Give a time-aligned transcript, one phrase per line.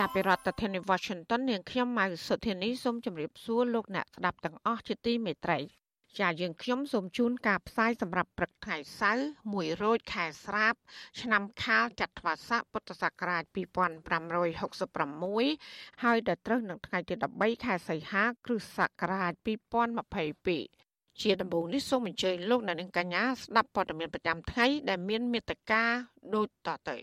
[0.00, 5.58] ចាប់ពីរដ្ឋធានី Washington នាងខ្ញុំម៉ៅសុធានីសូមជម្រាបសួរលោកអ្នកស្ដាប់ទាំងអស់ជាទីមេត្រី
[6.20, 10.74] ចាយើងខ្ញុំសូមជូនការផ្សាយសម្រាប់ព្រឹកថ្ងៃសៅរ៍1រោចខែស្រាប
[11.20, 19.32] ឆ្នាំខាលចត្វាស័កពុទ្ធសករាជ2566ហើយដល់ត្រូវនឹងថ្ងៃទី13ខែសីហាគ្រិស្តសករាជ
[20.12, 25.82] 2022ជាដំបូងនេះសូមអញ្ជើញលោកអ្នកនាងកញ្ញាស្ដាប់ព័ត៌មានប្រចាំថ្ងៃដែលមានមេត្តា
[26.34, 26.96] ដូចតទៅ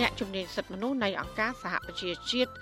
[0.00, 2.52] អ្នកជំនាញសិទ្ធិមនុស្សនៃអង្គការសហប្រជាជាតិ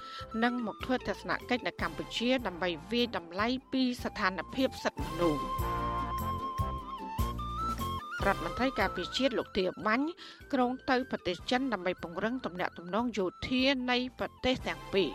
[0.45, 5.42] នឹងមកធ្វើទស្សនកិច្ចនៅកម្ពុជា ដើម្បីវាយតម្លៃពីស្ថានភាពសិទ្ធិមនុស្ស
[8.27, 10.07] រដ្ឋមន្ត្រីការពារជាតិលោកទាបាញ់
[10.53, 15.11] ក្រុងទៅប្រទេសចិនដើម្បីពង្រឹងទំនាក់ទំនងយោធានៃប្រទេសទាំងពីរ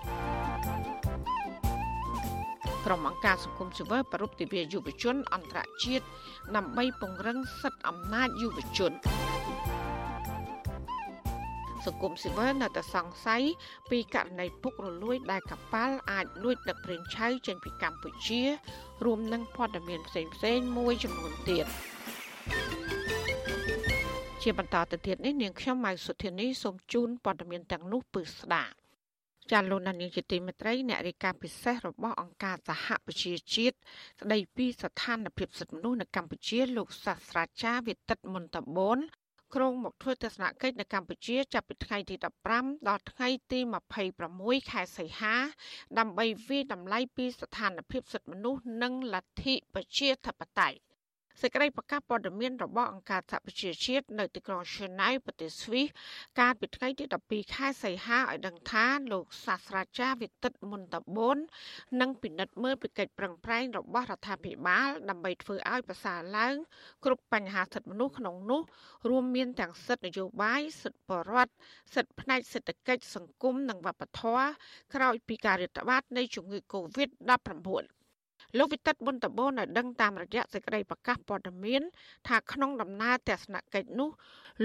[2.86, 6.06] ក្រុមអង្គការសង្គមស៊ីវិលប្រពៃទិវាយុវជនអន្តរជាតិ
[6.56, 8.92] ដើម្បីពង្រឹងសិទ្ធិអំណាចយុវជន
[11.86, 13.44] សង្គមស៊ីវិលនៅតែសង្ស័យ
[13.90, 18.42] ពីករណីពុករលួយដែលកប៉ាល់អាចលួចដឹកប្រេងឆៅចេញពីកម្ពុជា
[19.06, 21.66] រួមនឹងព័ត៌មានផ្សេងផ្សេងមួយចំនួនទៀត
[24.42, 28.76] ជាបន្តទៅទៀតនេះនាងខ្ញុំម៉ៅសុធានីសូមជូនព័ត៌មានទាំងនោះពឺស្ដាប់
[29.52, 33.76] ចាលោកនាយកជាទីមេត្រីអ្នករាយការណ៍ពិសេសរបស់អង្គការសហប្រជាជាតិ
[34.22, 39.00] ស្ដីពីស្ថានភាពសិទ្ធិមនុស្សនៅកម្ពុជាលោកសាស្ត្រាចារ្យវិទិតមុនតបូន
[39.56, 42.16] ក្រុងមកធ្វើទស្សនកិច្ចនៅកម្ពុជាចាប់ពីថ្ងៃទី
[42.52, 43.60] 15ដល់ថ្ងៃទី
[44.16, 45.36] 26ខែសីហា
[46.00, 50.78] ដើម្បីវិយតម្លៃពីស្ថានភាពសិទ្ធិមនុស្សនិងលទ្ធិប្រជាធិបតេយ្យ
[51.40, 55.88] សេចក្តីប្រកាសព័ត៌មានរបស់អង្គការសហប្រជាជាតិនៅទីក្រុង Geneva ប្រទេសស្វីស
[56.40, 61.38] កាលពីថ្ងៃទី12ខែសីហាឲ្យដឹងថាលោកសាស្ត្រាចារ្យវិទិតមុនតបូន
[62.02, 66.56] នឹងពិនិត្យមើលពីកិច្ចប្រឹងប្រែងរបស់រដ្ឋាភិបាលដើម្បីធ្វើឲ្យប្រសើរឡើង
[67.06, 68.62] គ្រប់បញ្ហាសិទ្ធិមនុស្សក្នុងនោះ
[69.10, 71.54] រួមមានទាំងសិទ្ធិនយោបាយសិទ្ធិបរដ្ឋ
[71.96, 74.46] សិទ្ធិផ្នែកសេដ្ឋកិច្ចសង្គមនិងវប្បធម៌
[74.96, 78.01] ក្រោយពីការរាតត្បាតនៃជំងឺ Covid-19
[78.58, 81.82] លោកវិទិតបុនតបូនឲ្យដឹងតាមរយៈសេចក្តីប្រកាសព័ត៌មាន
[82.28, 84.10] ថាក្នុងដំណើរទស្សនកិច្ចនោះ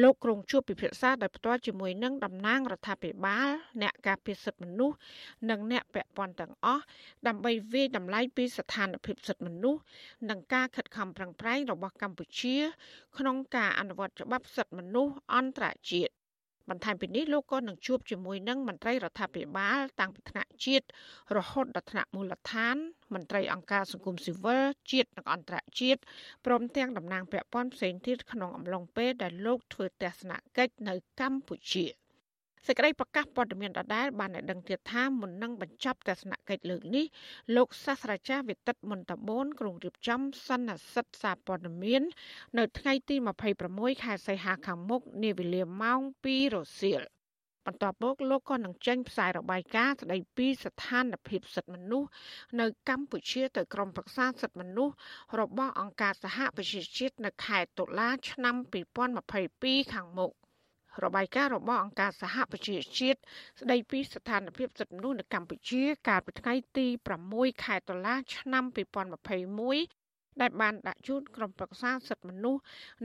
[0.02, 3.48] លោកក្រុងជួបពិភាក្សាដោយផ្ទាល់ជាមួយនឹងតំណាងរដ្ឋាភិបាល
[3.82, 4.96] អ្នកការពារសិទ្ធិមនុស្ស
[5.50, 6.82] និងអ្នកពាក់ព័ន្ធទាំងអស់
[7.26, 9.80] ដើម្បីវាយតម្លៃពីស្ថានភាពសិទ្ធិមនុស្ស
[10.30, 12.56] និងការខិតខំប្រឹងប្រែងរបស់កម្ពុជា
[13.18, 16.15] ក្នុងការអនុវត្តច្បាប់សិទ្ធិមនុស្សអន្តរជាតិ
[16.70, 20.86] បន្ថែមពីនេះលោកក៏នឹងជួបជាមួយនឹងមន្ត្រីរដ្ឋាភិបាលតាំងពីថ្នាក់ជាតិ
[21.36, 22.76] រហូតដល់ថ្នាក់មូលដ្ឋាន
[23.14, 26.00] មន្ត្រីអង្គការសង្គមស៊ីវិលជាតិនិងអន្តរជាតិ
[26.46, 31.86] ព្រមទាំងតំណាងពាក់ព័ន្ធផ្សេងទៀតក្នុងអំឡុងពេលដែលលោកធ្វើទស្សនកិច្ចនៅកម្ពុជា។
[32.66, 37.04] សេចក្តីប្រកាសព័ត៌មានដដែលបានឲ្យដឹងទៀតថាមុននឹងបញ្ចប់ទស្សនកិច្ចលើកនេះ
[37.56, 42.02] លោកសាស្ត្រាចារ្យវិទិតមុនតបូនក្រុងរៀបចំសន្និសិទសារព័ត៌មាន
[42.58, 43.16] នៅថ្ងៃទី
[43.60, 47.02] 26ខែសីហាខាងមុខនាវេលាម៉ោង2រសៀល
[47.66, 52.08] បន្ទាប់មកលោកក៏នឹងចេញផ្សាយរបាយការណ៍ស្តីពីស្ថានភាពសិទ្ធិមនុស្ស
[52.60, 54.94] នៅកម្ពុជាទៅក្រុមប្រឹក្សាសិទ្ធិមនុស្ស
[55.40, 58.56] របស់អង្គការសហប្រជាជាតិនៅខែតុលាឆ្នាំ
[59.24, 60.32] 2022ខាងមុខ។
[61.04, 63.18] របាយការណ៍របស់អង្គការសហប្រជាជាតិ
[63.60, 66.86] ស្ដីពីស្ថានភាពសិទ្ធិមនុស្សនៅកម្ពុជាកាលពីថ្ងៃទី
[67.26, 72.62] 6ខែតុលាឆ្នាំ2021ដែលបានដាក់ជូនក្រុមប្រឹក្សាសិទ្ធិមនុស្ស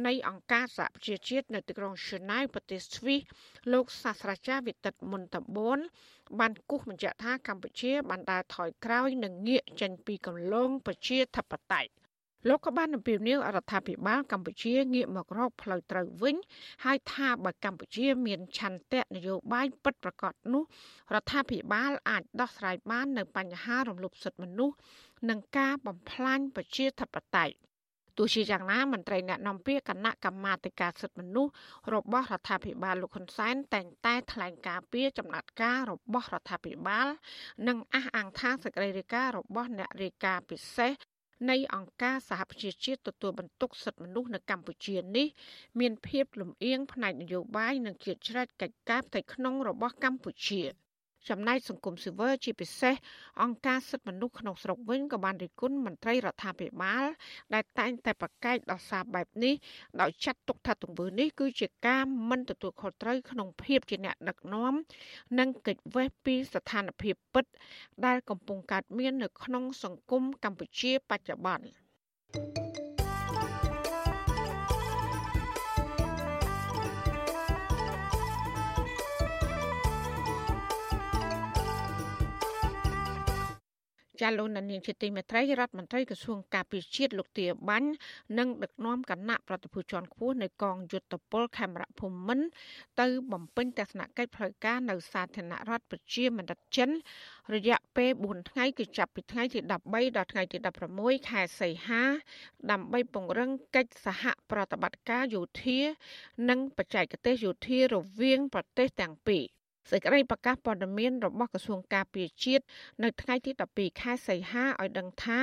[0.08, 3.22] នៃអង្គការសហប្រជាជាតិនៅទីក្រុង Geneva ប្រទេសស្វីស
[3.74, 5.80] លោកសាស្ត្រាចារ្យវិទិតមុនតបូន
[6.40, 12.01] បានគូសបញ្ជាក់ថាកម្ពុជាបានដើរថយក្រោយនិងងាកចេញពីគន្លងប្រជាធិបតេយ្យ
[12.48, 16.36] លោកក៏បានអំពាវនាវរដ្ឋាភិបាលកម្ពុជាងាកមករកផ្លូវត្រូវវិញ
[16.86, 20.64] ហើយថាបើកម្ពុជាមានឆន្ទៈនយោបាយពិតប្រាកដនោះ
[21.14, 24.76] រដ្ឋាភិបាលអាចដោះស្រាយបាននៅបញ្ហារំលោភសិទ្ធិមនុស្ស
[25.30, 27.56] និងការបំផ្លាញប្រជាធិបតេយ្យ
[28.18, 31.52] ទោះជាយ៉ាងណាមន្ត្រីអ្នកនាំពាក្យគណៈកម្មាធិការសិទ្ធិមនុស្ស
[31.94, 37.08] របស់រដ្ឋាភិបាលលោកហ៊ុនសែនតែងតែថ្លែងការពីចំណាត់ការរបស់រដ្ឋាភិបាល
[37.68, 40.92] និងអះអាងថាសេចក្តីរាយការណ៍របស់អ្នករាយការណ៍ពិសេស
[41.50, 45.28] នៃអង្គការសហប្រជាជាតិទទួលបន្ទុកសិទ្ធិមនុស្សនៅកម្ពុជានេះ
[45.80, 50.62] មានភាពលំអៀងផ្នែកនយោបាយនិងជាច្រែកកិច្ចការផ្ទៃក្នុងរបស់កម្ពុជា
[51.30, 52.96] ចំណែកសង្គមស៊ីវិលជាពិសេស
[53.42, 57.06] អង្គការសិទ្ធិមនុស្សក្នុងស្រុកវិញក៏បានរិះគន់មន្ត្រីរដ្ឋាភិបាល
[57.54, 59.54] ដែលតែងតែប្រកែកដោះសារបែបនេះ
[60.02, 64.74] ដោយចាត់ទុកថាទង្វើនេះគឺជាការមិនទទួលខុសត្រូវក្នុងភាពជាអ្នកដឹកនាំ
[65.40, 67.46] និងកិច្ចវេះពីស្ថានភាពពិត
[68.06, 71.66] ដែលកំពុងកើតមាននៅក្នុងសង្គមកម្ពុជាបច្ចុប្បន្ន
[72.34, 72.71] thank you
[84.22, 87.90] ចាលោកនានីជាទីមេត្រីរដ្ឋមន្ត្រីក្រសួងការពារជាតិលោកទាបាញ់
[88.38, 92.48] និងដឹកនាំគណៈប្រតិភូជាន់ខ្ពស់នៃកងយុទ្ធពលខេមរភូមិន្ទ
[93.00, 96.90] ទៅបំពេញទស្សនកិច្ចផ្លូវការនៅសាធារណរដ្ឋប្រជាមានិតចិន
[97.54, 100.58] រយៈពេល4ថ្ងៃគឺចាប់ពីថ្ងៃទី13ដល់ថ្ងៃទី
[100.94, 102.04] 16ខែសីហា
[102.72, 105.80] ដើម្បីពង្រឹងកិច្ចសហប្រតិបត្តិការយោធា
[106.50, 109.46] និងបច្ចេកទេសយោធារវាងប្រទេសទាំងពីរ
[109.90, 112.64] សេចក្តីប្រកាសព័ត៌មានរបស់ក្រសួងការពារជាតិ
[113.04, 115.40] នៅថ្ងៃទី12ខែសីហាឲ្យដឹងថា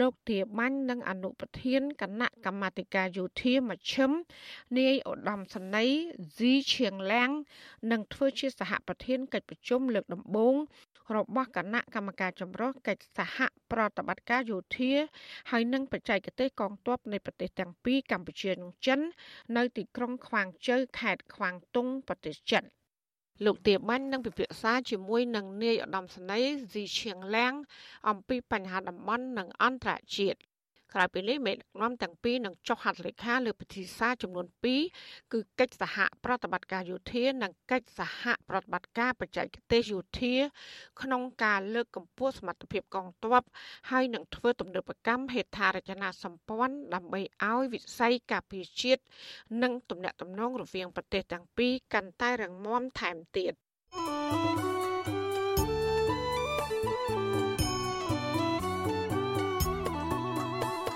[0.00, 4.10] លោកទាបាញ់និងអនុប្រធានគណៈកម្មាធិការយោធាមជ្ឈិម
[4.78, 6.00] នាយឧត្តមសេនីយ៍
[6.36, 7.30] ស៊ីឈៀងឡាំង
[7.90, 10.56] នឹងធ្វើជាសហប្រធានកិច្ចប្រជុំលើកដំបូង
[11.16, 13.38] របស់គណៈកម្មការចម្រុះកិច្ចសហ
[13.72, 14.92] ប្រតិបត្តិការយោធា
[15.50, 19.00] ហើយនឹងបច្ចេកទេសកងទ័ពនៃប្រទេសទាំងពីរកម្ពុជានិងចិន
[19.56, 22.64] នៅទីក្រុងខ្វាងជូវខេត្តខ្វាងតុងប្រទេសចិន។
[23.44, 27.54] លោកទាបាញ់នឹងពិភាក្សាជាមួយនឹងនាយឧត្តមសេនីយ៍ស៊ីឈៀងឡាំង
[28.08, 30.38] អំពីបញ្ហាតំបន់និងអន្តរជាតិ
[30.94, 34.46] ក្រៅពីនេះមេដឹកនាំទាំងពីរនឹងចុះហត្ថលេខាលើពិធីសារចំនួន
[34.88, 40.34] 2គឺកិច្ចសហប្រតិបត្តិការយោធានិងកិច្ចសហប្រតិបត្តិការបច្ចេកទេសយោធា
[41.02, 43.42] ក្នុងការលើកកម្ពស់សមត្ថភាពកងទ័ព
[43.90, 49.02] ហើយនឹងធ្វើទំនើបកម្មហេដ្ឋារចនាសម្ព័ន្ធដើម្បីឲ្យវិស័យការពារជាតិ
[49.62, 53.52] និងទំនាក់ទំនងរវាងប្រទេសទាំងពីរកាន់តែរឹងមាំថែមទៀត
[53.92, 54.79] thank you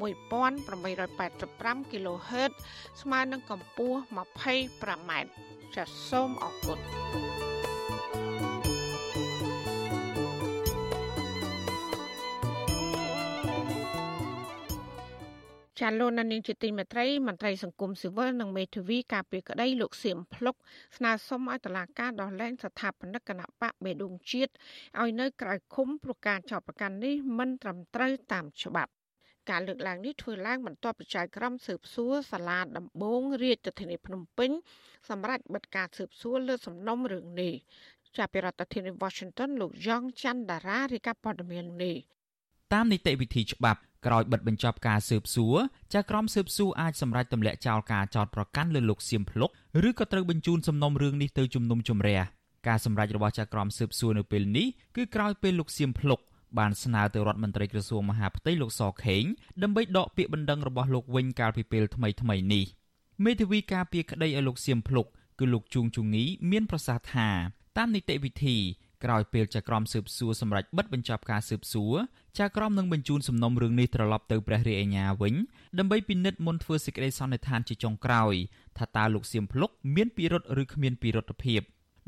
[0.00, 2.52] 1885 kHz
[3.00, 5.10] ស្មើនឹងកម្ពស់ 25m
[5.74, 6.78] ចាសសូមអរគុណ
[15.80, 20.56] ចាលោកនានីជាទីមេត្រីមន្ត្រីសង្គមស៊ីវិលនិងមេធាវីការពារក្តីលោកសៀមភ្លុក
[20.96, 24.52] ស្នើសុំឲ្យតុលាការដោះលែងស្ថាបនិកគណៈបកបេដងជាតិ
[25.00, 28.92] ឲ្យនៅក្រៅឃុំព្រោះការចោទប្រកាន់នេះមិនត្រឹមត្រូវតាមច្បាប់
[29.50, 34.50] ការលើកឡើងនេះធ្វើឡើងបន្ទាប់ពីចៅក្រមស៊ើបសួរសាលាដំបងរាជធានីភ្នំពេញ
[35.08, 37.54] សម្រាប់បិទការស៊ើបសួរលើសំណុំរឿងនេះ
[38.16, 41.96] ចាប់ពីរដ្ឋធានី Washington លោកយ៉ងច័ន្ទដារារាយការណ៍ព័ត៌មាននេះ
[42.72, 45.56] តាមនីតិវិធីច្បាប់ក្រោយបិទបញ្ចប់ការស៊ើបសួរ
[45.94, 49.50] ចៅក្រមស៊ើបសួរអាចសម្រេចទម្លាក់ចោលការចោទប្រកាន់លើលោកសៀមភ្លុក
[49.88, 52.20] ឬក៏ត្រូវបញ្ជូនសំណុំរឿងនេះទៅជំនុំជម្រះ
[52.68, 56.20] ការសម្រេចរបស់ចៅក្រមស៊ើបសួរនៅពេលនេះគឺក្រោយពេលលោកសៀមភ្លុក
[56.58, 59.24] បានស្នើទៅរដ្ឋមន្ត្រីក្រសួងមហាផ្ទៃលោកសខេង
[59.62, 62.64] ដើម្បីដកពាក្យបណ្ដឹងរបស់លោកវិញកាលពីពេលថ្មីថ្មីនេះ
[63.24, 65.06] មេធាវីការពារក្តីឲ្យលោកសៀមភ្លុក
[65.38, 67.28] គឺលោកជួងជងីមានប្រសាសន៍ថា
[67.76, 68.56] តាមនីតិវិធី
[69.04, 71.94] ក្រោយពេលចក្រមស៊ើបសួរសម្រាប់បិទបញ្ចប់ការស៊ើបសួរ
[72.38, 75.34] ចក្រមនឹងបញ្ជូនសំណុំរឿងនេះត្រឡប់ទៅព្រះរាជអាជ្ញាវិញ
[75.78, 78.34] ដើម្បីពិនិត្យមុនធ្វើសេចក្តីសន្និដ្ឋានជាចុងក្រោយ
[78.78, 81.60] ថាតើលោកសៀមភ្លុកមានពិរុទ្ធឬគ្មានពិរុទ្ធភាព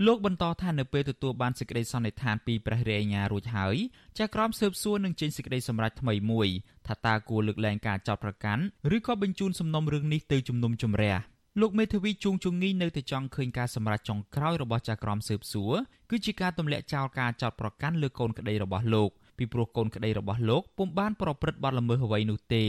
[0.06, 3.76] លោកបន្តថានៅពេលទទួលបានសេចក្តីសន្និដ្ឋានពីព្រះរាជអាជ្ញារួចហើយ
[4.18, 6.48] ចៅក្រមស៊ើបសួរនឹងចេញសេចក្តីសម្រេចថ្មីមួយ
[6.86, 8.62] ថាតើគួរលើកលែងការចោទប្រកាន់
[8.96, 11.14] ឬក៏បញ្ជូនសំណុំរឿងនេះទៅជំនុំជម្រះ
[11.60, 15.72] លោកមេធាវីជួងជងីនៅតែចង់ឃើញការសម្រេចចុងក្រោយរបស់ចៅក្រមស៊ើបសួរ
[16.10, 22.66] គឺជាការទម្លាក់ចោលការចោទប្រកាន់លើកូនក្តីរបស់លោកពីព្រោះកូនក្តីរបស់លោកពុំបានប្រព្រឹត្តបទល្មើសអ្វីនោះទេ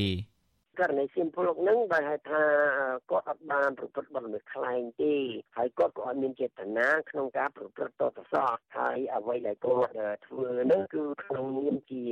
[0.79, 2.43] ករណីសៀមភ្លុកហ្នឹងដោយហេតុថា
[3.11, 5.15] គាត់អត់បានប្រព្រឹត្តបទល្មើសខ្លែងទេ
[5.57, 9.91] ហើយគាត់ក៏អត់មានចេតនាក្នុងការប្រព្រឹត្តតតសោះហើយអ្វីដែលគាត់
[10.27, 12.03] ធ្វើហ្នឹងគឺក្នុងនាមជា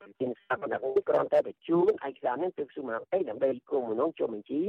[0.00, 4.60] ប្រធានស្ថាបនិកគ្រាន់តែបញ្ជូនឯកសារនេះទៅក្រសួងមហាផ្ទៃដើម្បីគុំមនុស្សចុះបញ្ជី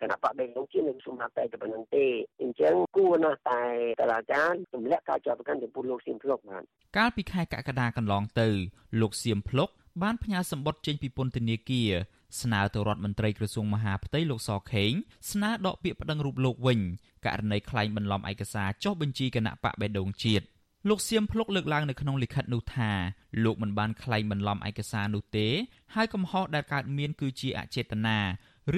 [0.00, 2.06] គណៈបកបេឡុងជានៅក្រសួងមហាផ្ទៃតែប៉ុណ្្នឹងទេ
[2.42, 3.62] អញ្ចឹងគួរណាស់តែ
[4.00, 6.62] តឡាការទម្លាក់ការចោទប្រកាន់ចំពោះលោកសៀមភ្លុកបាទ
[6.98, 8.48] កាលពីខែកក្កដាកន្លងទៅ
[9.00, 9.68] លោកសៀមភ្លុក
[10.02, 11.90] បានផ្ញើសម្បត្តិចេញពីពន្ធនាគារ
[12.40, 14.92] ស្នើទៅរដ្ឋមន្ត្រីក្រសួងមហាផ្ទៃលោកសខេង
[15.30, 16.80] ស្នើដកពាក្យប្តឹងរូបលោកវិញ
[17.24, 20.44] ករណីក្លែងបន្លំឯកសារចុះបញ្ជីគណៈបកបេដងជាតិ
[20.88, 22.90] លោកសៀមភ្លុកលើកឡើងនៅក្នុងលិខិតនោះថា
[23.44, 25.48] លោកមិនបានក្លែងបន្លំឯកសារនោះទេ
[25.94, 28.18] ហើយកំហុសដែលកើតមានគឺជាអចេតនា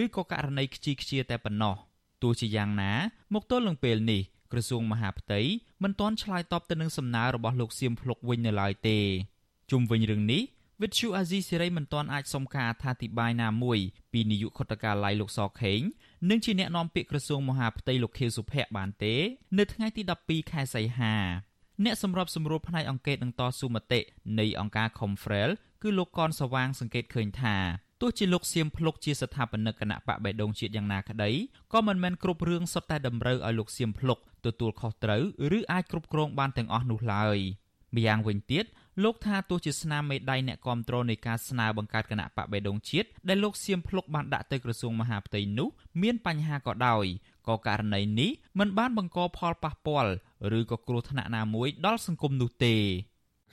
[0.02, 1.76] ឬក៏ករណីខ្ជីខ្ជាតែប៉ុណ្ណោះ
[2.23, 2.92] ទោះជាយ៉ាងណា
[3.35, 5.40] មកទល់នឹងពេលនេះក្រសួងមហាផ្ទៃ
[5.82, 8.99] មិនទាន់ឆ្លើយតបទៅនឹងសំណើរបស់លោកសៀមភ្លុកវិញនៅឡើយទេ
[9.71, 10.42] ជុំវិញរឿងនេះ
[10.83, 13.79] វិទ្យុអាស៊ីសេរីមិនទាន់អាចសុំការអធិប្បាយណាមួយ
[14.12, 15.81] ពីនាយកខុទ្ទកាល័យលោកសខេង
[16.31, 19.15] និងជាអ្នកនាំពាក្យក្រសួងមហាផ្ទៃលោកខៀវសុភ័ក្របានទេ
[19.59, 21.15] នៅថ្ងៃទី12ខែសីហា
[21.85, 24.01] អ្នកសម្របសម្រួលផ្នែកអង្គការនឹងតស៊ូមតិ
[24.39, 25.51] នៃអង្គការ Confrel
[25.83, 27.57] គឺលោកកនសវាងសង្កេតឃើញថា
[28.01, 31.31] ទោះជាលោកសៀមភ្លុកជាស្ថាបនិកគណៈបកបេដងជាតិយ៉ាងណាក្តី
[31.73, 35.23] ក៏មិនមែនគ្រប់រឿងសុទ្ធតែតម្រូវឲ្យលោកសៀមភ្លុកទទួលខុសត្រូវ
[35.59, 37.39] ឬអាចគ្រប់គ្រងបានទាំងអស់នោះឡើយ
[37.97, 38.65] ម្យ៉ាងវិញទៀត
[39.03, 45.69] លោកថាទោះជាស្នាមមេដៃអ្នកគ្រប់គ្រងនៃការស្នើបង្កើតគណៈបកបេដងជាតិដែលលោកសៀមភ្លុកបានដាក់ទៅក្រសួងមហាផ្ទៃនោះ
[46.03, 47.05] មានបញ្ហាក៏ដោយ
[47.49, 50.13] ក៏ករណីនេះមិនបានបង្កផលប៉ះពាល់
[50.59, 52.75] ឬក៏គ្រោះថ្នាក់ណាមួយដល់សង្គមនោះទេ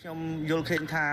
[0.03, 1.05] ខ្ញុំយល់ឃើញថា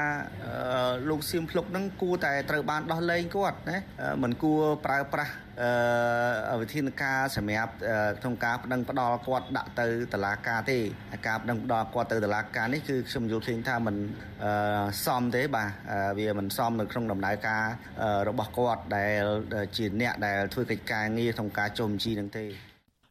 [1.09, 3.79] លោកសៀមភ្លុកនឹងគួរតែត្រូវបានដោះលែងគាត់ណា
[4.23, 5.33] មិនគួរប្រើប្រាស់
[6.61, 7.73] វិធានការសម្រាប់
[8.21, 10.79] ក្នុងការប្តឹងផ្ដាល់គាត់ដាក់ទៅតុលាការទេ
[11.27, 13.97] ការប្តឹងផ្ដាល់គាត់ទៅតុលាការនេះគឺខ្ញុំយល់ឃើញថាมัน
[15.07, 15.71] សមទេបាទ
[16.19, 17.65] វាមិនសមនៅក្នុងដំណើរការ
[18.29, 19.25] របស់គាត់ដែល
[19.77, 22.45] ជាអ្នកដែលធ្វើកិច្ចការងារក្នុងការចុំជីនឹងទេ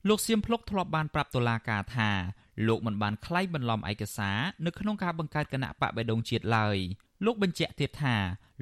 [0.10, 2.12] លោកសៀមភ្លុកធ្លាប់បានប្រាប់តុលាការថា
[2.68, 6.78] លោកមិនបានក្លែងបន្លំឯកសារនៅក្នុងការបង្កើតគណៈបកបេដងជាតិឡើយ
[7.26, 8.16] លោកបញ្ជាក់ទៀតថា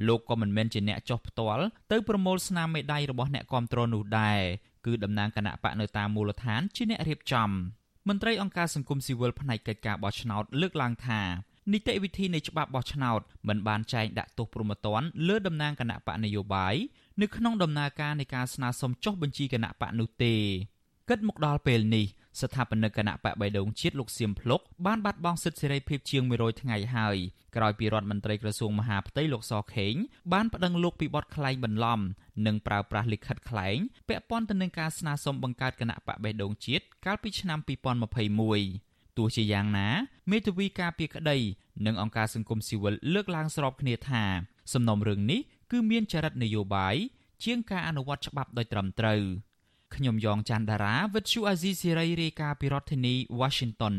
[0.08, 4.42] លោកក៏មិនមែនជាអ្នកចោះផ្ទាល់ទៅប្រមូលស្នាមមេដៃរបស់អ្នកគាំទ្រនោះដែរ
[4.86, 7.50] គឺតំណាងគណៈបកនៅតាមមូលដ្ឋានជាអ្នករៀបចំ
[8.08, 11.22] មន្ត្រីអង្គការសង្គមស៊ីវិលផ្នែកកិច្ចការបោះឆ្នោតលើកឡើងថា
[11.72, 16.76] នីតិវិធីនៃច្បាប់បោះឆ្នោតមិនបានចែងដាក់ទោសប្រមទ័នលើតំណាងគណៈបកនយោបាយ
[17.22, 20.36] នៅក្នុងដំណើរការនៃការស្នើសុំចុះបញ្ជីគណៈបកនោះទេ
[21.10, 22.06] គិតមកដល់ពេលនេះ
[22.42, 27.18] ស្ថាបនិកគណៈបកបៃដងជាតិលោកសៀមភ្លុកបានបាត់បង់សិទ្ធិសេរីភាពជាង100ថ្ងៃហើយ
[27.56, 29.96] ក្រោយពីរដ្ឋមន្ត្រីក្រសួងមហាផ្ទៃលោកសខេង
[30.34, 32.00] បានប្តឹងលោកពីបទក្លែងបន្លំ
[32.46, 33.78] និងប្រើប្រាស់លិខិតក្លែង
[34.10, 37.60] ពាក់ព័ន្ធទៅនឹងការស្នើសុំបង្កើតគណៈបកបៃដងជាតិកាលពីឆ្នាំ
[38.44, 39.90] 2021ទោះជាយ៉ាងណា
[40.32, 41.38] មេធាវីការពីក្តី
[41.86, 44.24] និងអង្គការសង្គមស៊ីវិលលើកឡើងស្របគ្នាថា
[44.74, 46.96] សំណុំរឿងនេះគឺមានចរិតនយោបាយ
[47.44, 49.22] ជាងការអនុវត្តច្បាប់ដោយត្រឹមត្រូវ។
[49.96, 53.96] ខ្ញុំយ៉ងច័ន្ទដារាវិទ្យុអាស៊ីសេរីរាយការណ៍ពីរដ្ឋធានី Washington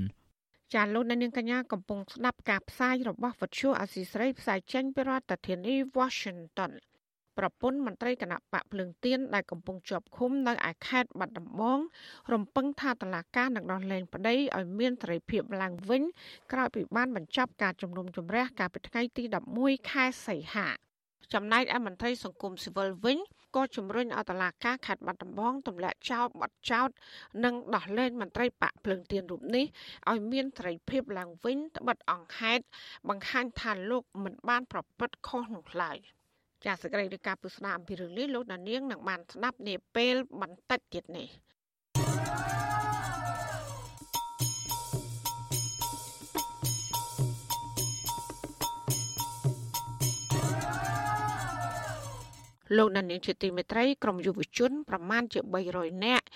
[0.75, 6.73] ចាលោកនាងកញ្ញាកំពុងស្ដាប់ការផ្សាយរបស់វិទ្យុអាស៊ីសេរីផ្សាយចេញពីរដ្ឋធានី Washington
[7.39, 11.79] ប្រពន្ធមន្ត្រីគណៈបកភ្លើងទៀនដែលកំពុងជាប់ឃុំនៅឯខេត្តបាត់ដំបង
[12.33, 16.03] រំពឹងថាតឡាការនឹងដោះលែងប្តីឲ្យមានសេរីភាពឡើងវិញ
[16.53, 19.23] ក្រោយពីបានបញ្ចប់ការជំនុំជម្រះកាលពីថ្ងៃទី
[19.57, 20.69] 11ខែសីហា
[21.35, 23.19] ចំណែកឯមន្ត្រីសង្គមស៊ីវិលវិញ
[23.55, 26.91] ក៏ជំរុញឲ្យតឡាការខេត្តបាត់ដំបងទម្លាក់ចោលបទចោត
[27.45, 29.65] និងដោះលែងមន្ត្រីបកភ្លើងទៀនរូបនេះ
[30.11, 32.65] ឲ្យមានសេរីភាពឡើងវិញត្បិតអង្គហេតុ
[33.09, 35.99] បង្ហាញថាលោកមិនបានប្រព្រឹត្តខុសនោះឡើយ
[36.65, 41.29] ចាសសេចក្តីរាយការណ៍ពុស្ដាអំពីរឿងនេះលោកដានៀងនឹងបានស្ដាប់នាពេលបន្តិចទៀតនេះ
[52.77, 55.41] លោកដានីលជាទីមេត្រីក្រមយុវជនប្រមាណជា
[55.73, 56.27] 300នាក់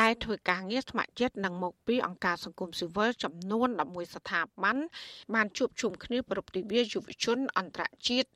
[0.00, 4.76] ដែលធ្វើការងារស្ម័គ្រចិត្តនិងមកពីអង្គការសង្គមស៊ីវិលចំនួន11ស្ថាប័ន
[5.34, 8.28] បានជួបជុំគ្នាប្រពៃទិវាយុវជនអន្តរជាតិ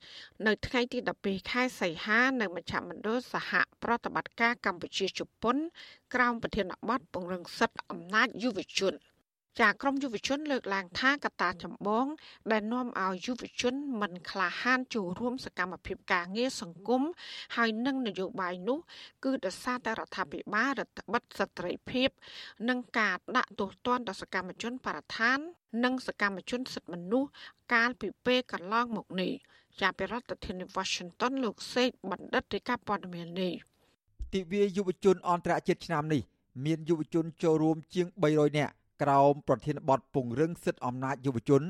[0.46, 3.50] នៅថ្ងៃទី12ខែសីហានៅមជ្ឈមណ្ឌលសហ
[3.82, 5.56] ប្រតិបត្តិការកម្ពុជាជប៉ុន
[6.14, 8.94] ក្រោមប្រធានបទពង្រឹងសិទ្ធិអំណាចយុវជន។
[9.62, 12.06] ចាក្រមយុវជនលើកឡើងថាកត្តាចម្បង
[12.52, 17.02] ដែលនាំឲ្យយុវជនមិនក្លាហានចូលរួមសកម្មភាពការងារសង្គម
[17.56, 18.78] ហើយនឹងនយោបាយនោះ
[19.24, 22.08] គឺដោយសារតែរដ្ឋាភិបាលរដ្ឋបិទស្ត្រីភាព
[22.68, 25.38] និងការដាក់ទោសទណ្ឌដល់សកម្មជនបរិស្ថាន
[25.84, 27.30] និងសកម្មជនសិទ្ធិមនុស្ស
[27.74, 29.32] កាលពីពេលកន្លងមកនេះ
[29.80, 33.52] ជាប្រធានាធិបតី Washington លោកសេកបណ្ឌិតរាជការព័ត៌មាននេះ
[34.34, 36.22] ទិវាយុវជនអន្តរជាតិឆ្នាំនេះ
[36.64, 41.62] មានយុវជនចូលរួមជាង300នាក់ ក្រោមប្រធានបទពង្រឹងសិទ្ធិអំណាចយុវជន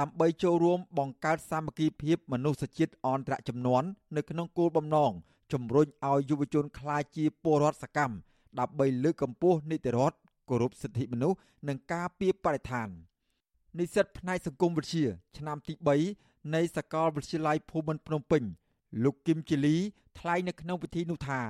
[0.00, 3.86] ដើម្បីចូលរួមបង្កើតសាមគ្គីភាពមនុស្សជាតិអន្តរជំនាន់
[4.16, 5.12] នៅក្នុងគោលបំណង
[5.52, 8.16] ជំរុញឲ្យយុវជនក្លាយជាពលរដ្ឋសកម្ម
[8.60, 10.16] ដើម្បីលើកកម្ពស់នីតិរដ្ឋ
[10.48, 12.88] គោរពសិទ្ធិមនុស្សនិងការពារបរិស្ថាន
[13.78, 15.06] និស្សិតផ្នែកសង្គមវិទ្យា
[15.38, 15.74] ឆ្នាំទី
[16.14, 18.42] 3នៃសាកលវិទ្យាល័យភូមិន្ទភ្នំពេញ
[19.04, 19.76] លោកគឹមជីលី
[20.18, 21.40] ថ្លែងនៅក្នុងពិធីនោះថា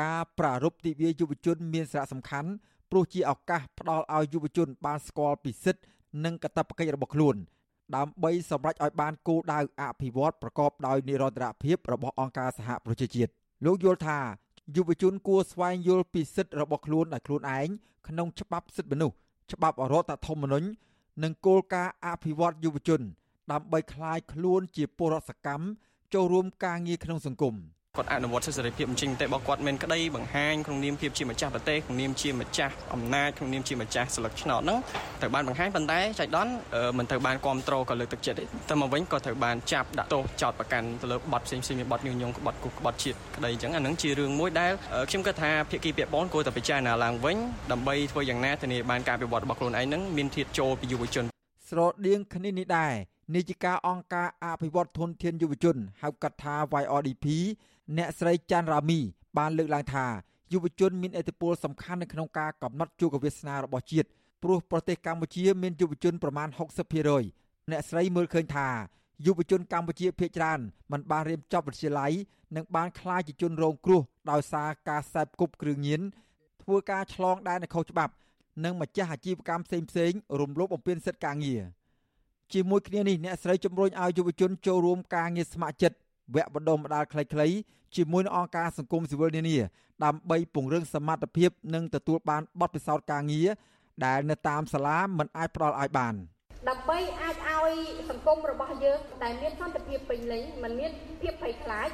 [0.00, 2.50] ការប្រារព្ធទិវាយុវជនមានសារៈសំខាន់
[2.91, 5.83] ព្រោះជាឱកាសផ្ដល់ឲ្យយុវជនបានស្គាល់ពីសិទ្ធិ
[6.25, 7.35] និងកាតព្វកិច្ចរបស់ខ្លួន
[7.95, 13.31] ដើម្បីសម្រេចឲ្យបានគោលដៅអភិវឌ្ឍប្រកបដោយនិរន្តរភាពរបស់អង្គការសហប្រជាជាតិ
[13.65, 14.19] លោកយល់ថា
[14.75, 17.67] យុវជនគួរស្វែងយល់ពីសិទ្ធិរបស់ខ្លួនដោយខ្លួនឯង
[18.07, 19.15] ក្នុងច្បាប់សិទ្ធិមនុស្ស
[19.51, 20.67] ច្បាប់រដ្ឋធម្មនុញ្ញ
[21.23, 23.01] និងគោលការណ៍អភិវឌ្ឍយុវជន
[23.51, 25.65] ដើម្បីคลายខ្លួនជាពលរដ្ឋសកម្ម
[26.13, 27.55] ចូលរួមការងារក្នុងសង្គម។
[27.98, 34.78] គាត់អនុវត្តសិទ្ធិសេរីភាពបញ្ចេញមតិរបស់គាត់មានក្តីបង្ហាញក្នុងនាមភាពជាម្ចាស់ប្រទេសក្នុងនាមជាម្ចាស់អំណាចក្នុងនាមជាម្ចាស់ស្លឹកឆ្នោតហ្នឹង
[35.20, 36.52] ត្រូវបានបង្ហាញប៉ុន្តែចៃដន្យ
[36.98, 44.72] មិនត្រូវបានគ្រប់គ្រងក៏លើកទឹកចិត្តទេតែមកវិញក៏ត្រូវបានចាប់ដាក់ទោសចោតប្រកាន់ទៅលើបទផ្សេងផ្សេងមានបទញុះញង់ក្បត់គុកក្បត់ជាតិក្តីអញ្ចឹងអានឹងជារឿងមួយដែល
[45.10, 47.36] ខ្ញុំគិតថាភាគីពាក់ព័ន្ធគួរតែពិចារណាឡើងវិញ
[47.72, 51.24] ដើម្បីធ្វើយ៉ាងណាធានាបានការវិវត្តរបស់ខ្លួនឯងនឹងមានធាតុចូលពីយុវជន
[51.68, 52.94] ស្រដៀងគ្នានេះដែរ
[53.34, 57.26] នាយិកាអង្គការអភិវឌ្ឍធនធានយុវជនហៅកាត់ថា YRDP
[57.96, 58.98] អ្នកស្រីច័ន្ទរ៉ាមី
[59.38, 60.06] បានលើកឡើងថា
[60.52, 64.08] យុវជនមានឥទ្ធិពលសំខាន់នៅក្នុងការកំណត់ជោគវាសនារបស់ជាតិ
[64.42, 66.48] ព្រោះប្រទេសកម្ពុជាមានយុវជនប្រមាណ
[67.08, 68.68] 60%អ្នកស្រីមើលឃើញថា
[69.26, 70.60] យុវជនកម្ពុជាភាគច្រើន
[70.92, 72.12] មិនបានរៀនចប់វិទ្យាល័យ
[72.56, 76.00] និងបានក្លាយជាជនរងគ្រោះដោយសារការសេពគប់គ្រឿងញៀន
[76.62, 78.12] ធ្វើការឆ្លងដែនខុសច្បាប់
[78.64, 81.62] និងម្ចាស់អាជីវកម្មផ្សេងៗរំលោភបំពានសិទ្ធិការងារ
[82.52, 85.96] ជាមួយគ្នានេះអ្នកស្រីជំរុញឲ្យយុវជនចូលរួមការងារស្ម័គ្រចិត្ត
[86.34, 87.54] វគ្គបណ្ដុះបណ្ដាលខ្លីៗ
[87.96, 89.58] ជាមួយនឹងអង្គការសង្គមស៊ីវិលនានា
[90.04, 93.48] ដើម្បីពង្រឹងសមត្ថភាពនិងទទួលបានបទពិសោធន៍ការងារ
[94.06, 96.14] ដែលនៅតាមសាលាមិនអាចផ្ដល់ឲ្យបាន
[96.68, 97.72] ដើម្បីអាចឲ្យ
[98.10, 101.88] សង្គមរបស់យើងដែលមានសន្តិភាពពេញលេញមិនមានភាពភ័យខ្លាច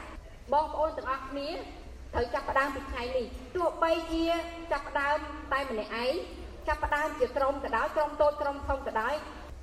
[0.53, 1.49] បងប្អូនទាំងអស់គ្នា
[2.15, 3.27] ត្រូវចាប់ផ្ដើមពីថ្ងៃនេះ
[3.57, 4.25] ទោះបីជា
[4.73, 5.17] ចាប់ផ្ដើម
[5.53, 6.13] តែម្នាក់ឯង
[6.69, 9.15] ចាប់ផ្ដើមជាក្រុមក៏ដោយក្រុមតូចក្រុមធំក៏ដោយ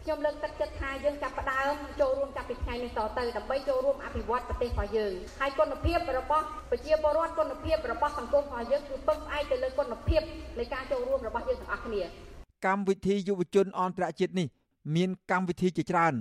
[0.04, 10.22] ខ្ញុំលើកទឹកចិត្តថាយើងចាប់ផ្ដើមចូលរួមចាប់ពីថ្ងៃនេះតទៅដើម្បីចូលរួមអភិវឌ្ឍប្រទេសរបស់យើងហើយគុណភាពរបស់ប្រជាពលរដ្ឋគុណភាពរបស់សង្គមរបស់យើងគឺពឹងផ្អែកទៅលើគុណភាព
[10.60, 12.02] នៃការចូលរួមរបស់យើងទាំងអស់គ្នា
[12.66, 14.48] កម្មវិធីយុវជនអន្តរជាតិនេះ
[14.96, 16.14] មានកម្មវិធីជាច្រើន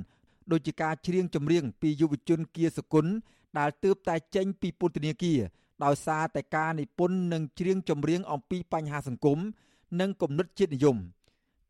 [0.53, 3.07] ដូចជាការច្រៀងចម្រៀងពីយុវជនគៀសគុណ
[3.59, 5.39] ដែលទើបតែចេញពីពន្ធនាគារ
[5.85, 9.39] ដោយសារតែការនិពន្ធនិងច្រៀងចម្រៀងអំពីបញ្ហាសង្គម
[10.01, 10.97] និងគំនិតជាតិនិយម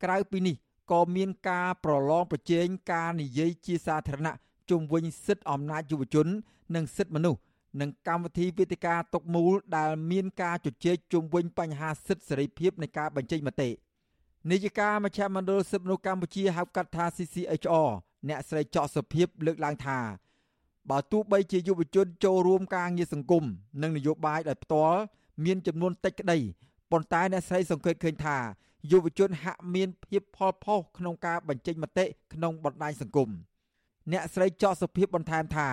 [0.05, 0.57] ក្រៅពីនេះ
[0.93, 4.37] ក៏មានការប្រឡងប្រជែងការនិយាយជាសាធារណៈ
[4.71, 6.27] ជុំវិញសិទ្ធិអំណាចយុវជន
[6.75, 7.41] និងសិទ្ធិមនុស្ស
[7.81, 13.71] និងកម្មវិធីវេទិកាតុកមូលដែលមានការជជែកជុំវិញបញ្ហាសិទ្ធិសេរីភាពនៃការបញ្ចេញមតិ
[14.51, 17.91] នាយិកាមជ្ឈមណ្ឌលសិទ្ធិមនុស្សកម្ពុជាហៅកាត់ថា CCHR
[18.29, 19.99] អ្នកស្រីចော့សុភាពលើកឡើងថា
[20.91, 23.45] បើទោះបីជាយុវជនចូលរួមការងារសង្គម
[23.83, 25.01] និងនយោបាយដោយផ្ទាល់
[25.45, 26.39] មានចំនួនតិចក្តី
[26.91, 28.39] ប៉ុន្តែអ្នកស្រីសង្កេតឃើញថា
[28.91, 33.29] យុវជនហាក់មានភាពផលផុសក្នុងការបញ្ចេញមតិក្នុងបណ្ដាញសង្គម
[34.13, 35.69] អ្នកស្រីចော့សុភាពបន្ថែមថា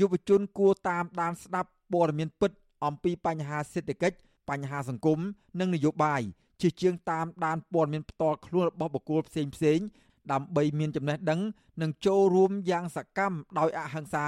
[0.00, 2.50] យុវជនគួរតាមដានស្ដាប់ព័ត៌មានពិត
[2.84, 4.16] អំពីបញ្ហាសេដ្ឋកិច្ច
[4.48, 5.18] បញ្ហាសង្គម
[5.60, 6.22] និងនយោបាយ
[6.60, 9.78] ជាជាងតាមដានព័ត៌មានផ្ទាល់ខ្លួនរបស់បុគ្គលផ្សេងផ្សេង
[10.32, 11.40] ដើម្បីមានចំណេះដឹង
[11.82, 14.26] និងចូលរួមយ៉ាងសកម្មដោយអហិង្សា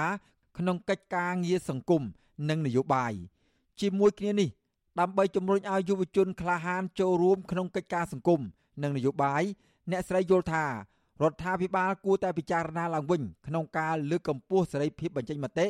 [0.57, 2.01] ក្នុងកិច្ចការងារសង្គម
[2.49, 3.13] និងនយោបាយ
[3.79, 4.49] ជាមួយគ្នានេះ
[4.99, 8.41] ដើម្បីជំរុញឲ្យយុវជនក្លាហានចូលរួមក្នុងកិច្ចការសង្គម
[8.83, 9.43] និងនយោបាយ
[9.91, 10.71] អ្នកស្រីយល់ថារ
[11.31, 15.67] ដ្ឋាភិបាលគួរតែពិចារណាឡើងវិញក្នុងការលើកកម្ពស់សេរីភាពបញ្ចេញមតិ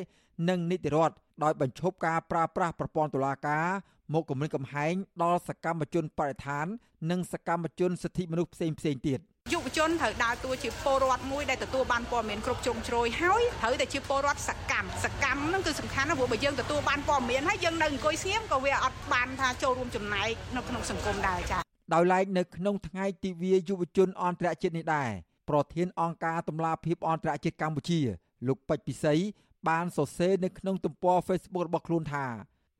[0.49, 3.67] និងនីតិរដ្ឋដោយបញ្ឈប់ការប្រើប្រាស់ប្រព័ន្ធតុលាការ
[4.13, 6.65] មកគម្រាមកំហែងដល់សកម្មជនបរិស្ថាន
[7.11, 9.19] និងសកម្មជនសិទ្ធិមនុស្សផ្សេងផ្សេងទៀត
[9.53, 21.61] យុវជនត្រូវដើរតួជាពលរដ្ឋមួយដែលទទួលបានព័ត៌មានគ្រប់ជ្រុងជ្រោយហើយត្រូវតែជាពលរដ្ឋសកម្មសកម្មហ្នឹងគឺសំខាន់ណាស់ព្រោះបើយើងទទួលបានព័ត៌មានហើយយើងនៅអង្គុយស្ងៀមក៏វាអត់បានថាចូលរួមចំណែកនៅក្នុងសង្គមដែរចា៎
[21.93, 25.09] ដោយឡែកនៅក្នុងថ្ងៃទិវាយុវជនអន្តរជាតិនេះដែរ
[25.49, 27.99] ប្រធានអង្គការតម្លាភាពអន្តរជាតិកម្ពុជា
[28.47, 29.15] លោកពេជ្រពិសី
[29.69, 32.25] បានសរសេរនៅក្នុងទំព័រ Facebook របស់ខ្លួនថា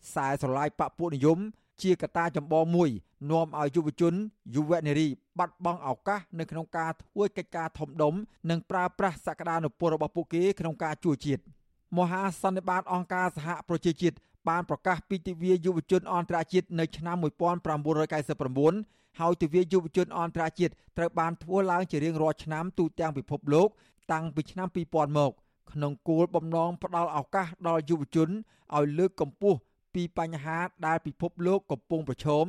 [0.06, 1.40] ខ្សែស្រឡាយបពុនិយម
[1.84, 2.90] ជាកត្តាចម្បងមួយ
[3.30, 4.14] នាំឲ្យយុវជន
[4.56, 5.08] យុវនារី
[5.40, 8.14] បាត់បង់ឱកាសនៅក្នុងការធ្វើកិច្ចការធំដុំ
[8.50, 11.42] និងប្រើប្រាស់សក្តានុពលរបស់ពួកគេក្នុងការជួយជាតិ
[11.98, 14.16] មហាសន្និបាតអង្គការសហប្រជាជាតិ
[14.50, 23.68] បានប្រកាសពីទិវាយុវជនអន្តរជាតិនៅឆ្នាំ1999ហើយទិវាយុវជនអន្តរជាតិត្រូវបានធ្វើឡើងជារៀងរាល់ឆ្នាំទូទាំងពិភពលោក
[24.12, 25.32] តាំងពីឆ្នាំ2000មក
[25.72, 28.30] ក្នុងគោលបំណងផ្ដល់ឱកាសដល់យុវជន
[28.76, 29.60] ឲ្យលើកកម្ពស់
[29.96, 32.46] ពីបញ្ហាដែលពិភពលោកកំពុងប្រឈម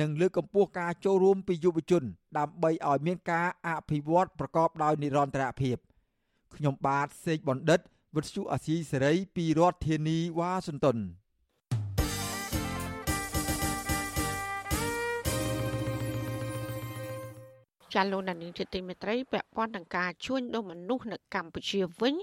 [0.00, 2.02] និងលើកកម្ពស់ការចូលរួមពីយុវជន
[2.38, 5.76] ដើម្បីឲ្យមានការអភិវឌ្ឍប្រកបដោយនិរន្តរភាព
[6.54, 7.80] ខ្ញុំបាទសេកបណ្ឌិត
[8.16, 10.98] វិទ្យុអាស៊ីសេរីពីរដ្ឋធានីវ៉ាស៊ីនតោន
[17.94, 22.14] ចាលោកដានីជាទីមេត្រីពាក់ព័ន្ធនឹងការជួញដូរមនុស្សនៅកម្ពុជាវិញ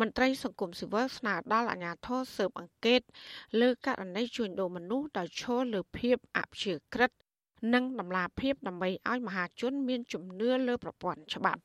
[0.00, 3.00] មន្ត្រីសង្គមស៊ីវិលស្នើដល់អាជ្ញាធរស៊ើបអង្កេត
[3.60, 7.10] លើករណីជួញដូរមនុស្សដោយឈលលើភាពអព្យាក្រឹត
[7.74, 11.60] និងដំណាភាពដើម្បីឲ្យមហាជនមានជំនឿលើប្រព័ន្ធច្បាប់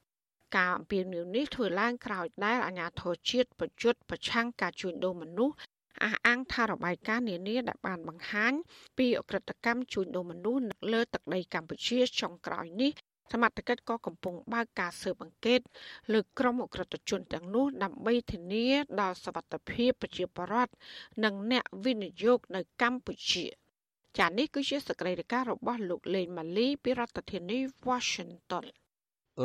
[0.57, 5.55] ការអំពាវនាវនេះធ្វើឡើងក្រោយដែលអាជ្ញាធរជាតិប្រយុទ្ធប្រឆាំងការជួញដូរមនុស្ស
[6.03, 8.53] អះអាងថារបាយការណ៍នានាដែលបានបង្ហាញ
[8.97, 10.61] ពីអក្រិតកម្មជួញដូរមនុស្ស
[10.93, 12.91] លើទឹកដីកម្ពុជាចុងក្រោយនេះ
[13.31, 15.59] សមត្ថកិច្ចក៏កំពុងបើកការស៊ើបអង្កេត
[16.13, 18.67] លើក្រុមអក្រិតជនទាំងនោះដើម្បីធានា
[19.01, 20.73] ដល់សវត្ថិភាពប្រជាពលរដ្ឋ
[21.23, 23.45] និងអ្នកវិនិយោគនៅកម្ពុជា
[24.17, 28.65] ចា៎នេះគឺជាសកម្មភាពរបស់លោកលេងម៉ាលីពីរដ្ឋធានី Washington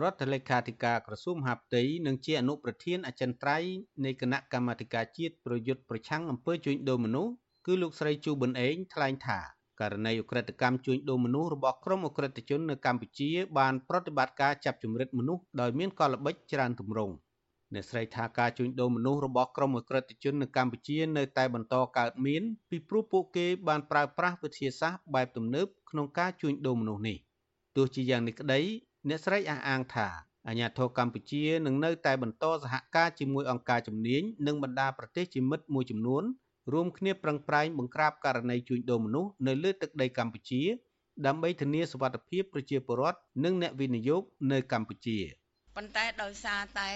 [0.02, 7.32] រដ្ឋលេខាធិការក្រសួងមហាផ្ទៃនិងជាអនុប្រធានអចិន្ត្រៃយ៍នៃគណៈកម្មាធិការជាតិប្រយុទ្ធប្រឆាំងអំពើជួញដូរមនុស្ស
[7.66, 9.40] គឺលោកស្រីជូប៊ុនអេងថ្លែងថា
[9.80, 17.14] ករណីអក្រិតកម្មជួញដូរមនុស្សរបស់ក្រុមអក្រិតជននៅកម្ពុជាបានប្រតិបត្តិការចាប់ជំរិតមនុស្សដោយមានកលល្បិចច្រើនទម្រង់
[17.74, 27.16] អ្នកស្រីថាការជួញដូរមនុស្សរបស់ក្រុមអក្រិតជននៅកម្ពុជានៅតែបន្តកើតមានពីព្រោះពួកគេបានប្រើប្រាស់វិធីសាស្ត្របែបទំនើបក្នុងការជួញដូរមនុស្សនេះ
[27.76, 28.60] ទោះជាយ៉ាងនេះក្តី
[29.08, 30.08] អ្នកស្រីអះអាងថា
[30.48, 36.24] អាញាធរកម្ពុជានឹងនៅតែបន្តសហការជាមួយអង្គការជំនាញនិងបណ្ដាប្រទេសជាមិត្តមួយចំនួន
[36.72, 40.62] រួមគ្នាប្រឹងប្រែងបង្ក្រាបករណីជួញដូរមនុស្សនៅលើទឹកដីកម្ពុជា
[41.26, 44.22] ដើម្បីធានាសុវត្ថិភាពប្រជាពលរដ្ឋនិងអ្នកវិនិយោគ
[44.52, 45.18] នៅកម្ពុជា។
[45.76, 46.90] ប៉ុន្តែដោយសារតែ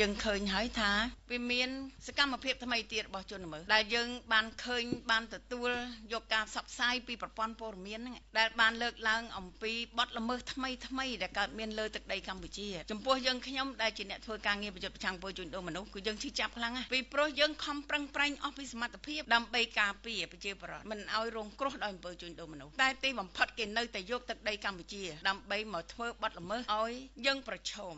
[0.00, 0.92] យើងឃើញហើយថា
[1.30, 1.68] វាមាន
[2.06, 5.70] សកម្មភាពថ្មីទៀតរបស់ជនល្មើសដែលយើងបានឃើញបានទទួល
[6.12, 26.92] យកការផ្សព្វផ្សាយពីប្រព័ន្ធព័ត៌មានហ្នឹងដែលបានលើកឡើងអំពីបទល្មើសថ្មីថ្មីដែលកើតមានលើទឹកដីកម្ពុជាចំពោះយើងខ្ញុំដែលជាអ្នកធ្វើការងារប្រយុទ្ធប្រឆាំងពលជួញដូរមនុស្សគឺយើងឈឺចាប់ខ្លាំងណាស់ពីព្រោះយើងខំប្រឹងប្រែងអស់ពីសមត្ថភាពដើម្បីការពារប្រជាពលរដ្ឋមិនឲ្យរងគ្រោះដោយអំពើជួញដូរមនុស្សតែទីបំផុតគេនៅតែយកទឹកដីកម្ពុជាដើម្បីមកធ្វើបទល្មើសឲ្យ
[27.26, 27.96] យើងប្រឈម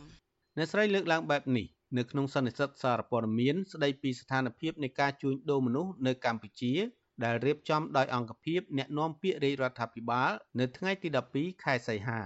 [0.59, 1.67] អ្នកស្រីលើកឡើងបែបនេះ
[1.97, 6.73] នៅក្នុងសន្និសីទសារព័ត៌មានស្ដីពីស្ថានភាពនៃការជួញដូរមនុស្សនៅកម្ពុជា
[7.23, 12.21] ដែលរៀបចំដោយអង្គភាពអ្នកណែនាំពាក្យរាជរដ្ឋាភិបាលនៅថ្ងៃទី12ខែសីហា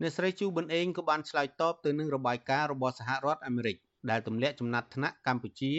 [0.00, 3.76] អ្នកស្រីជូប៊ុនអេងក៏បានឆ្លើយតបទៅនឹងរបាយការណ៍របស់សហរដ្ឋអាមេរិក
[4.10, 5.72] ដែលទម្លាក់ចំណាត់ថ្នាក់កម្ពុជា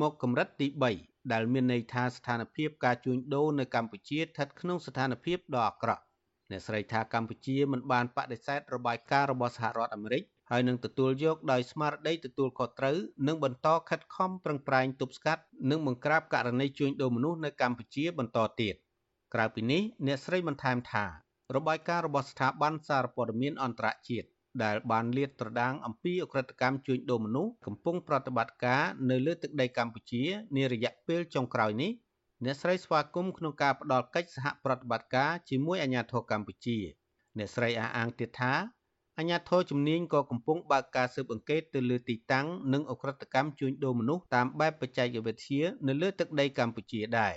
[0.00, 0.66] មកកម្រិតទី
[1.00, 6.02] 3ដែលមានន័យថាស្ថានភាពការជួញដូរនៅកម្ពុជាស្ថិតក្នុងស្ថានភាពដ៏អាក្រក់
[6.50, 18.74] អ្នកស្រីថាកម្ពុជាមិនបានបដិសេធរបាយការណ៍របស់សហរដ្ឋអាមេរិក ហើយនឹងទទួលយកដោយស្មារតីទទួលខុសត្រូវនិងបន្តខិតខំប្រឹងប្រែងទប់ស្កាត់និងបង្ក្រាបករណីជួញដូរមនុស្សនៅកម្ពុជាបន្តទៀត
[19.34, 21.04] ក្រៅពីនេះអ្នកស្រីបន្ថែមថា
[21.56, 24.28] របាយការណ៍របស់ស្ថាប័នសារព័ត៌មានអន្តរជាតិ
[24.64, 30.22] ដែលបានលាតត្រដាងអំពីអក្រិតកម្មជួញដូរមនុស្សកំពុងប្រតិបត្តិការនៅលើទឹកដីកម្ពុជា
[30.56, 31.92] នារយៈពេលចុងក្រោយនេះ
[32.44, 36.78] អ្នកស្រីស្វាគមន៍ក្នុងការផ្ដល់កិច្ចសហប្រតិបត្តិការជាមួយអាជ្ញាធរកម្ពុជា
[37.38, 38.52] អ្នកស្រីអះអាងទៀតថា
[39.20, 47.34] អាជ្ញាធរជំនាញក៏កំពុងបើកការស៊ើបអង្កេតទៅលើទីតាំងនិងអ ுக ្រិតកម្មជួញដូរមនុស្សតាមបែបបច្ចេកវិទ្យានៅលើទឹកដីកម្ពុជាដែរ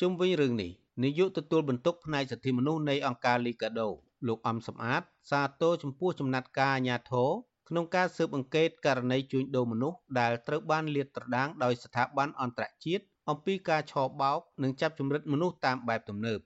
[0.00, 0.70] ជុំវិញរឿងនេះ
[1.02, 3.88] នាយកទទួលបន្ទុកផ្នែកសិទ្ធិមនុស្សនៃអង្គការលីកាដូ
[4.26, 7.30] លោកអំសំអាត សាទរចំពោះចំណាត់ការអាជ្ញាធរ
[7.68, 16.40] ក្នុងការស៊ើបអង្កេតករណីជួញដូរមនុស្សដែលត្រូវបានលាតត្រដាងដោយស្ថាប័នអន្តរជាតិអំពីការឆបោកនិងចាប់ជំរិតមនុស្សតាមបែបទំនើប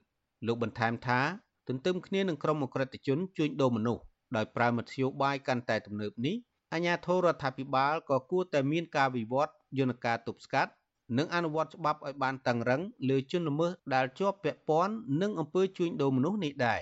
[0.47, 1.19] លោកបន្ថែមថា
[1.67, 4.03] ទន្ទឹមគ្នានឹងក្រុមអក្រិតជនជួញដូរមនុស្ស
[4.35, 6.35] ដោយប្រើមធ្យោបាយកាន់តែទំនើបនេះ
[6.73, 10.71] អាជ្ញាធររដ្ឋាភិបាលក៏គួរតែមានការវិវត្តយន្តការទប់ស្កាត់
[11.17, 16.81] និងអនុវត្តច្បាប់ឲ្យបានតឹងរ៉ឹងលើជនល្មើសដែលជាប់ពាក់ព័ន្ធនឹងអំពើជួញដូរមនុស្សនេះដែរ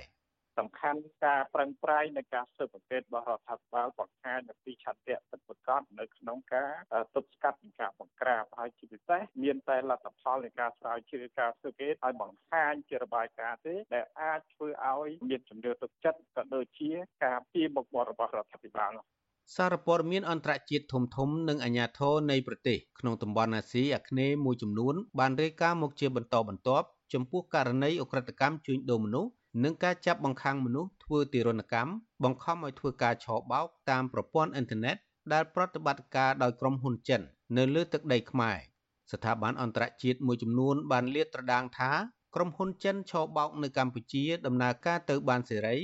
[0.59, 6.71] សំខាន់ការប្រឹងប្រែងនៃការស៊ើបអង្កេតរបស់រដ្ឋាភិបាលបង្ហាញអំពីឆន្ទៈពិតប្រាកដនៅក្នុងការ
[7.15, 16.91] ទប់ស្កាត់និងការបង្ក្រាបហើយជាពិសេសមានតែលទ្ធផលនៃការស្រាវជ្រាវការស៊ើបអង្កេតឲ្យបង្ហាញជារបាយការណ៍ទេដែលអាចធ្វើឲ្យមានជំនឿទុកចិត្តក៏ដូចជា
[17.23, 18.91] ការពីមុខមាត់របស់រដ្ឋាភិបាល
[19.55, 29.31] សារព័ត៌មានអន្តរជាតិធំធំនិងអាជ្ញាធរនៃប្រទេសក្នុងតំបន់អាស៊ីអាគ្នេយ៍មួយចំនួនបានរាយការណ៍មកជាបន្តបន្ទាប់ចំពោះករណីអ ுக ្រិតកម្មជួញដូរមនុស្ស
[29.63, 31.91] និងការចាប់បង្ខាំងមនុស្សធ្វើទារុណកម្ម
[32.23, 34.97] បង្ខំឲ្យធ្វើការឆបោកតាមប្រព័ន្ធអ៊ីនធឺណិត
[35.33, 37.21] ដែលប្រតិបត្តិការដោយក្រុមហ៊ុនចិន
[37.57, 38.57] នៅលើទឹកដីខ្មែរ
[39.11, 41.91] ស្ថាប័នអន្តរជាតិមួយចំនួនបានលាតត្រដាងថា
[42.35, 45.77] ក្រុមហ៊ុនចិនឆបោកនៅកម្ពុជាដំណើរការទៅបានសេរី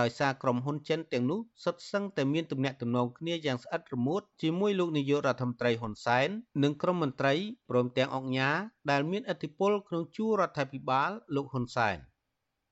[0.00, 6.28] ដោយសារក្រុមហ៊ុនចិនទាំងនោះសុទ្ធសឹងតែមានទំនាក់ទំនងគ្នាយ៉ាងស្អិតរមួតជាមួយលោកនាយករដ្ឋមន្ត្រីហ៊ុនសែន
[6.62, 7.34] និងក្រុមមន្ត្រី
[7.70, 8.56] ព្រមទាំងអង្គការ
[8.90, 11.98] ដែលមានឥទ្ធិពលក្នុងជួររដ្ឋាភិបាលលោកហ៊ុនសែន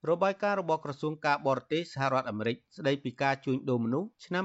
[0.09, 4.45] របាយការណ៍របស់ក្រសួងការបរទេសសហរដ្ឋអាមេរិកស្តីពីការជួញដូរមនុស្សឆ្នាំ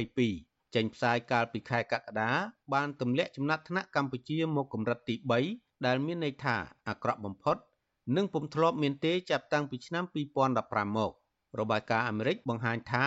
[0.00, 2.30] 2022ចេញផ្សាយកាលពីខែកក្កដា
[2.74, 5.14] បានទម្លាក់ចំណាត់ថ្នាក់កម្ពុជាមកកម្រិតទី
[5.50, 6.56] 3ដែលមានន័យថា
[6.88, 7.56] អាក្រក់បំផុត
[8.16, 11.12] និងពុំធ្លាប់មានទេចាប់តាំងពីឆ្នាំ2015មក
[11.58, 13.04] របាយការណ៍អាមេរិកបង្ហាញថា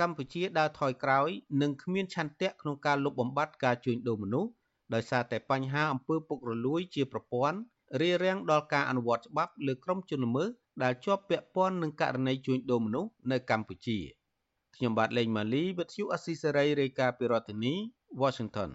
[0.00, 1.28] កម្ពុជាដើរថយក្រោយ
[1.62, 4.50] និងគ្មានឆន្ទៈក្នុងការលុបបំបាត់ការជួញដូរមនុស្ស
[4.94, 7.58] ដោយសារតែបញ្ហាអំពើពុករលួយជាប្រព័ន្ធ
[8.00, 10.48] រារាំងដល់ការអនុវត្តច្បាប់លើក្រុមជនល្មើស
[10.82, 13.98] ដែលជាប់ពាក់ព័ន្ធនឹងករណីជួញដូរមនុស្សនៅកម្ពុជា
[14.76, 17.74] ខ្ញុំបាទលេងម៉ាលីវិទ្យុអស៊ីសេរីរាយការណ៍ពីរដ្ឋធានី
[18.22, 18.70] Washington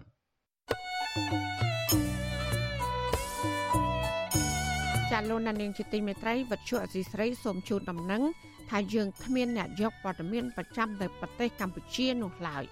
[5.10, 8.22] ចាលោកនាងជាទីមេត្រីវិទ្យុអសីស្រីសូមជូនដំណឹង
[8.70, 12.64] ថាយើងគ្មានអ្នកយកព័ត៌មានប្រចាំទៅប្រទេសកម្ពុជានោះឡើយ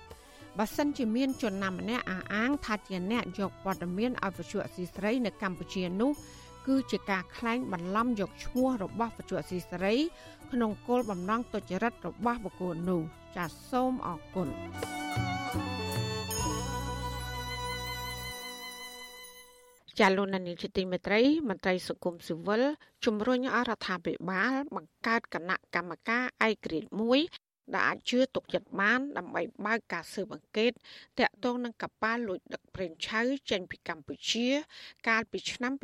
[0.58, 6.12] បើសិនជាមានជនណាម្នាក់អះអាងថាជាអ្នកយកព័ត៌មានឲ្យវិទ្យុអសីស្រីនៅកម្ពុជានោះ
[6.66, 9.94] គឺជាការក្លែងបន្លំយកឈ្មោះរបស់វិទ្យុអសីស្រី
[10.52, 13.02] ក្នុងគោលបំណងទុច្ចរិតរបស់បុគ្គលនោះ
[13.36, 14.48] ចាសសូមអរគុណ
[19.98, 22.62] ចាលោកនានីជាទីមេត្រីមន្ត្រីសង្គមស៊ីវិល
[23.04, 27.20] ជំរុញអរដ្ឋាភិបាលបង្កើតគណៈកម្មការឯករាជ្យមួយ
[27.74, 30.72] ដែលអាចជឿទុកចិត្តបាន ដើម្បីបើកការស៊ើបអង្កេត
[31.20, 34.48] តាក់ទងនឹងកប៉ាល់លួចដឹកប្រេងឆៅចេញពីកម្ពុជា
[35.08, 35.82] កាលពីឆ្នាំ2021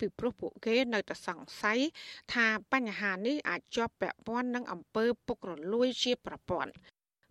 [0.00, 1.80] ពីព្រោះពួកគេនៅតែសង្ស័យ
[2.32, 6.72] ថាបញ្ហានេះអាចជាប់ពាក់ព័ន្ធនឹងអំពើពុករលួយជាប្រព័ន្ធ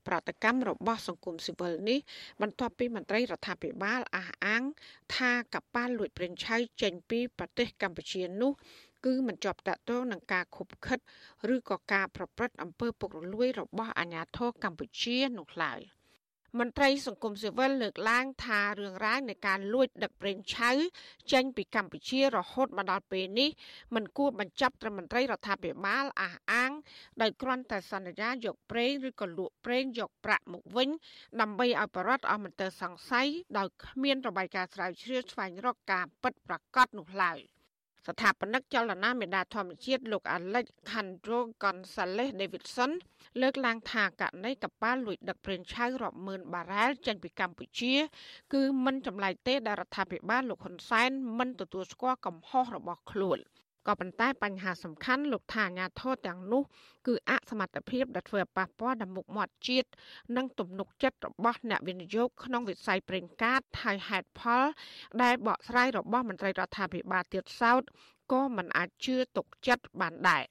[0.07, 1.99] ប្រតិកម្មរបស់សង្គមស៊ីវិលនេះ
[2.41, 4.63] បន្ទាប់ពីមន្ត្រីរដ្ឋាភិបាលអះអាង
[5.15, 8.51] ថាកប៉ាល់លួចប្រេងឆៅចេញពីប្រទេសកម្ពុជានោះ
[9.05, 10.99] គឺមិនជាប់តាក់ទងនឹងការខុបខិត
[11.53, 15.81] ឬក៏ការប្រព្រឹត្តអំពើពុករលួយរបស់អាជ្ញាធរកម្ពុជានោះឡើយ
[16.59, 20.71] មន្ត្រីសង្គមស៊ីវិលលើកឡើងថារឿងរ៉ាវនៃការលួចដឹកប្រេងឆៅ
[21.31, 23.49] ចេញពីកម្ពុជារហូតមកដល់ពេលនេះ
[23.95, 26.71] มันគួរបញ្ចប់ត្រឹមមន្ត្រីរដ្ឋាភិបាលអះអាង
[27.21, 30.89] ដោយគ្រាន់តែសន្យាយកប្រេងឬក៏លក់ប្រេងយកប្រាក់មកវិញ
[31.41, 37.39] ដើម្បីឲ្យបរដ្ឋអស់មន្ទិលសង្ស័យដោយគ្មានរបាយការណ៍ស្រាវជ្រាវស្វែងរកការពិតប្រាកដនោះឡើយ។
[38.07, 42.91] ស្ថាបនិកចលនាមេដាធម្មជាតិលោក Alejandro Gonzalez Davidson
[43.41, 47.93] លើកឡើងថាករណីកប៉ាល់លួចដឹកប្រេងឆៅរាប់ម៉ឺនបារ៉ែលចេញពីកម្ពុជា
[48.53, 53.39] គឺមិនចម្លែកទេដែលរដ្ឋាភិបាលលោកហ៊ុនសែនមិនទទួលស្គាល់កំហុសរបស់ខ្លួន។
[53.87, 56.63] ក៏ប៉ុន្តែបញ្ហាសំខាន់លោកថាអាញាធរទាំងនោះ
[57.07, 59.89] គឺអសមត្ថភាពដែលធ្វើឲ្យប៉ះពាល់ដល់មុខមាត់ជាតិ
[60.37, 64.63] និងទំនុកចិត្តរបស់អ្នកវិនិយោគក្នុងវិស័យប្រេងកាតហើយហេតុផល
[65.21, 67.81] ដែលបកស្រាយរបស់មន្ត្រីរដ្ឋាភិបាលទៀតសោត
[68.31, 70.43] ក៏មិនអាចជឿទុកចិត្តបានដែរ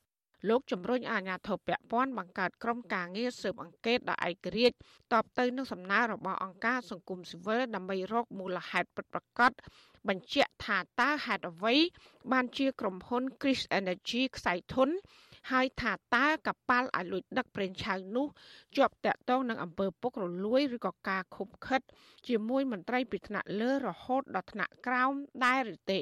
[0.49, 4.77] លោកជំរុញអាជ្ញាធរពាក់ព័ន្ធបង្កើតក្រុមការងារស៊ើបអង្កេតដោយឯករាជ្យ
[5.13, 9.53] តបទៅនឹងសំណើរបស់អង្គការសង្គមស៊ីវិលដើម្បីរកមូលហេតុពិតប្រាកដ
[10.09, 11.75] បញ្ជាក់ថាតើហេតុអ្វី
[12.33, 14.89] បានជាក្រុមហ៊ុន Chris Energy ខ្សែធន
[15.51, 18.27] ហើយថាតើកប៉ាល់ឲ្យលួចដឹកប្រេងឆៅនោះ
[18.77, 21.81] ជាប់តាក់ទងនឹងអំពើពុករលួយឬក៏ការខុបខិត
[22.29, 25.13] ជាមួយមន្ត្រីពីថ្នាក់លើរហូតដល់ថ្នាក់ក្រោម
[25.45, 26.01] ដែរឬទេ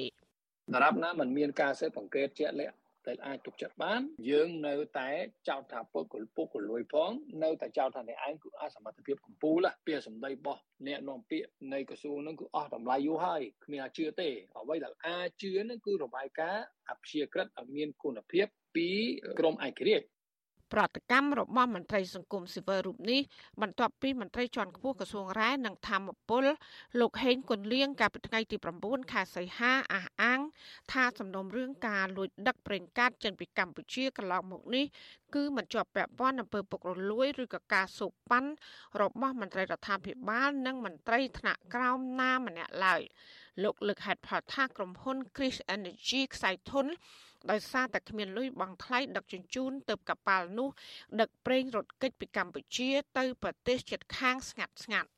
[0.75, 2.75] ដរាបណាมันមានការស៊ើបអង្កេតជាក់លាក់
[3.07, 5.09] ដែលអាចទុកចិត្តបាន យើងនៅតែ
[5.49, 7.11] ចោទថាពុកកលពុកកលួយផង
[7.43, 18.87] នៅតែចោទថាអ្នកឯងគឺអសមត្ថភាពកម្ពុជាពាក្យសម្ដីរបស់អ្នកនាំពាក្យនៃក្រសួងហ្នឹងគឺអស់តម្លៃយូរហើយគ្មានអាចជឿទេអ្វីដែលអាចជឿហ្នឹងគឺរបាយការណ៍អព្យាក្រឹតឲ្យមានគុណភាពពី
[19.39, 20.07] ក្រមឯករាជ្យ
[20.73, 23.21] ប្រតិកម្មរបស់មន្ត្រីសង្គមស៊ីវិលរូបនេះ
[23.61, 26.45] បន្ទាប់ពីមន្ត្រីជាន់ខ្ពស់ក្រសួងរ៉ែនិងធម្មពល
[26.99, 30.39] លោកហេងគុនលៀងកាលពីថ្ងៃទី9ខែសីហាអះអាង
[30.91, 34.85] ថាសំណុំរឿងការលួចដឹកប្រេងកាតចេញពីកម្ពុជាកន្លងមកនេះ
[35.35, 38.49] គឺមិនជាប់ពាក់ព័ន្ធអំពើពុករលួយឬក៏ការសូកប៉ាន់
[39.01, 43.01] របស់មន្ត្រីរដ្ឋាភិបាល និងមន្ត្រីថ្នាក់ក្រោមណាម្នាក់ឡើយ
[43.63, 46.85] លោកលើកហេតុផលថាក្រុមហ៊ុន Chris Energy ខ្សែធន
[47.51, 50.69] ដោយសារតែគ្មានលុយបង់ថ្លៃដឹកជញ្ជូនទៅកប៉ាល់នោះ
[51.21, 55.09] ដឹកប្រេងរត់គេចពីកម្ពុជាទៅប្រទេសជិតខាងស្ងាត់ស្ងាត់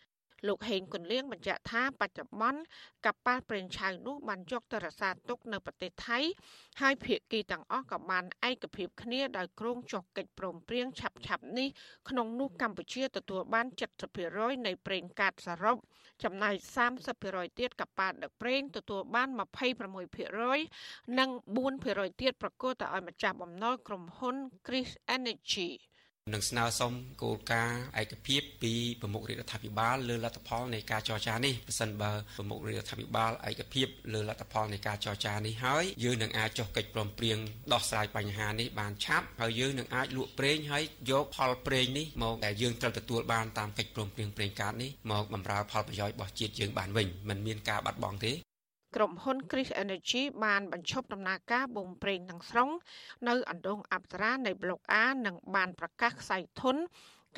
[0.48, 2.62] លោកហេងគុនលៀងបញ្ជាក់ថាបច្ចុប្បន្ន
[3.06, 6.20] កប៉ាល់ប្រេងឆៅនោះបានយកទៅរក្សាទុកនៅប្រទេសថៃ
[6.82, 11.68] ហើយភាគីទាំងអស់ក៏បានឯកភាពគ្នាដោយគ្រោងចុះកិច្ចព្រមព្រៀងឆាប់ឆាប់នេះ
[12.10, 13.66] ក្នុងនោះកម្ពុជាទទួលបាន
[14.18, 15.78] 70%នៃប្រេងកាតសរុប
[16.24, 16.56] ចំណែក
[17.08, 19.30] 30%ទៀតកប៉ាល់ដឹកប្រេងទទួលបាន
[20.44, 21.30] 26%និង
[21.76, 25.70] 4%ទៀតប្រកួតទៅឲ្យម្ចាស់បំណុលក្រុមហ៊ុន Chris Energy
[26.34, 37.38] នឹងស្នើសុំគោលការណ៍ឯកភាពពីប្រមុខរដ្ឋាភិបាលលើលទ្ធផលនៃការចរចានេះប្រសិនបើប្រមុខរដ្ឋាភិបាលឯកភាពលើលទ្ធផលនៃការចរចានេះហើយយើងនឹងអាចចុះកិច្ចព្រមព្រៀង
[37.74, 48.34] ដោះស្រាយបញ្ហានេះបានឆាប់ហើយយើងនឹងអាចលក់ប្រេងហើយយកផលប្រេងនេះមកដែលយើងត្រូវទទួលបានតាមកិច្ចព្រមព្រៀងប្រេងកាតនេះមកបម្រើផលប្រយោជន៍របស់ជាតិយើងបានវិញមិនមានការបាត់បង់ទេ
[48.96, 52.70] ក្រុមហ៊ុន Chris Energy បានបញ្ឈប់ដំណើរការបូមប្រេងទាំងស្រុង
[53.28, 56.76] នៅអណ្ដូងអប្សរានៃប្លុក A និងបានប្រកាសខ្សែធន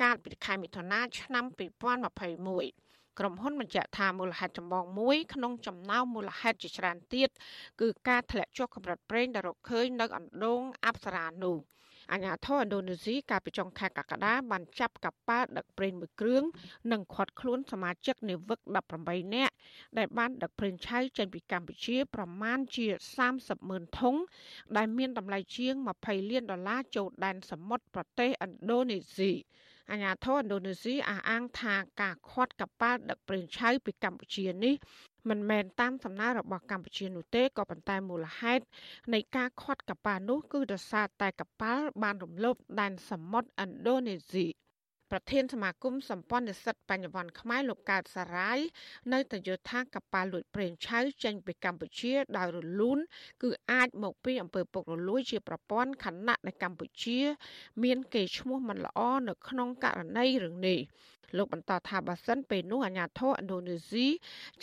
[0.02, 7.28] កាលពីខែមិថុនាឆ្នាំ2021ក្រុមហ៊ុនបញ្ជាក់ថាមូលហេតុចម្បងមួយក្នុងចំណោមមូលហេតុជាច្រើនទៀត
[7.80, 11.56] គឺការធ្លាក់ចុះកម្រិតប្រេងដែលរកឃើញនៅអណ្ដូងអប្សរានោះ
[12.12, 16.42] អាញាធរឥណ្ឌូនេស៊ីកាលពីចុងខែកក្កដាបានចាប់កប៉ាល់ដឹកប្រេងមួយគ្រឿង
[16.92, 18.60] និងឃាត់ខ្លួនសមាជិកនាវិក
[18.98, 19.54] 18នាក់
[19.98, 22.86] ដែលបានដឹកប្រេងឆៅចេញពីកម្ពុជា ប្រមាណជា
[23.28, 24.16] 30ម៉ឺនធុង
[24.76, 29.32] ដែលមានតម្លៃជាង20លានដុល្លារចូលដែនសមុទ្រប្រទេសឥណ្ឌូនេស៊ី
[29.90, 34.74] អាញាធរឥណ្ឌូនេស៊ីអះអាងថាការខាត់កប៉ាល់ដឹកប្រេងឆៅពីកម្ពុជានេះ
[35.28, 38.64] មិនមែនតាមសំណើរបស់កម្ពុជានោះទេក៏ប៉ុន្តែមូលហេតុ
[39.12, 44.46] នៃការខាត់កប៉ាល់នោះគឺដោយសារតែកប៉ាល់បានរំលោភដែនសមុទ្រឥណ្ឌូនេស៊ី
[45.14, 48.58] ប្រធានសមាគមសម្ព័ន្ធនិស្សិតបញ្ញវន្តខ្មែរលោកកើតសារាយ
[49.12, 52.98] នៅតែយល់ថាកប៉ាល់លួចប្រេងឆៅចេញពីកម្ពុជាដោយរលូន
[53.42, 57.18] គឺអាចមកពីអំពើពុករលួយជាប្រព័ន្ធខណៈនៅកម្ពុជា
[57.82, 60.78] មានកេរ្តិ៍ឈ្មោះមិនល្អនៅក្នុងករណីរឿងនេះ
[61.36, 64.06] លោកបន្តថាបើសិនពេលនោះអាញាធរឥណ្ឌូនេស៊ី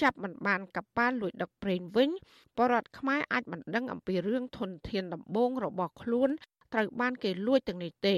[0.01, 2.09] ចាប់មិនបានកប៉ាល់លួចដឹកប្រេងវិញ
[2.57, 6.29] បរដ្ឋខ្មែរអាចមិនដឹងអំពីរឿងធនធានដំបងរបស់ខ្លួន
[6.73, 8.17] ត្រូវបានគេលួចទាំងនេះទេ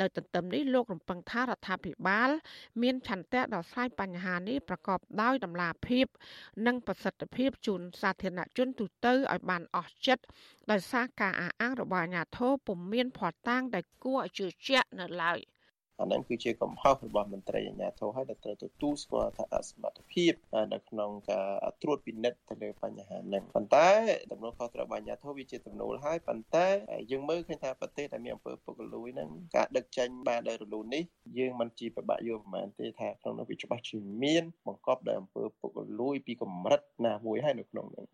[0.00, 2.30] នៅទន្ទឹមនេះលោករំពឹងថារដ្ឋាភិបាល
[2.82, 6.06] មានឆន្ទៈដោះស្រាយបញ្ហានេះប្រកបដោយតម្លាភាព
[6.66, 10.24] និងប្រសិទ្ធភាពជូនសាធារណជនទូទៅឲ្យបានអស់ចិត្ត
[10.70, 15.40] ដោយសារការអះអាងរបស់អាជ្ញាធរពុំមានភ័ស្តុតាងដែលគួរឲ្យជឿជាក់នៅឡើយ។
[16.01, 20.33] អានឹងគឺជាកំហុសរបស់មន្ត្រីអាជ្ញាធរហើយដែលត្រូវទទួលស្គាល់ថាអសមត្ថភាព
[20.73, 21.49] នៅក្នុងការ
[21.81, 23.89] ត្រួតពិនិត្យទៅលើបញ្ហានេះប៉ុន្តែ
[24.31, 26.67] ដំណោះខុសត្រូវរបស់អាជ្ញាធរវាជាទំនួលហើយប៉ុន្តែ
[27.11, 31.03] យើងមើលឃើញថាប្រទេសដែលមានអំពើពុករលួយហ្នឹងការដឹកចេញបានដោយរលូននេះ
[31.37, 38.05] យើងមិនជាប្របាក់យល់ប្រហែលទេថាក្នុងនោះវាច្បាស់ជាមានបង្កប់ដោយអំពើពុករលួយពីកម្រិតណាមួយហើយនៅក្នុងនោះ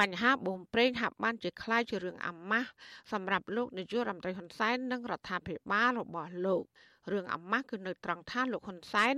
[0.00, 2.70] បញ្ហាបូមប្រេងហាក់បានជាคล้ายជារឿងអាម៉ាស់
[3.12, 6.64] សម្រាប់លោកនាយករដ្ឋមន្ត្រីហ៊ុនសែននិងរដ្ឋាភិបាលរបស់លោក
[7.11, 9.15] រឿងអាម៉ាស់គឺនៅត្រង់ថាលោកហ៊ុនសែន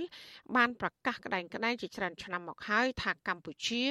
[0.55, 3.83] បានប្រកាសក្តែងក្តែងជាច្រើនឆ្នាំមកហើយថាកម្ពុជា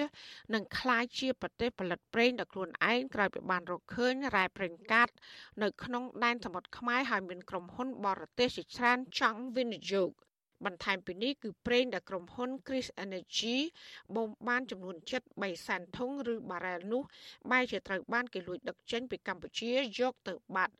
[0.54, 5.08] នឹងក្លាយជាប្រទេសផលិតប្រេងដោយខ្លួនឯងក្រោយពីបានរកឃើញរ៉ែប្រេងកាត
[5.62, 10.10] នៅក្នុងដែនសមុទ្រខ្មែរហើយមានក្រុមហ៊ុនបរទេសជាច្រើនចង់វិនិយោគ
[10.64, 13.56] បន្ថែមពីនេះគឺប្រេងដែលក្រុមហ៊ុន Chris Energy
[14.14, 17.02] បូមបានចំនួនជិត3សែនធុងឬបារ៉ែលនោះ
[17.50, 20.74] បែរជាត្រូវបានគេលួចដឹកចេញពីកម្ពុជាយកទៅបាត់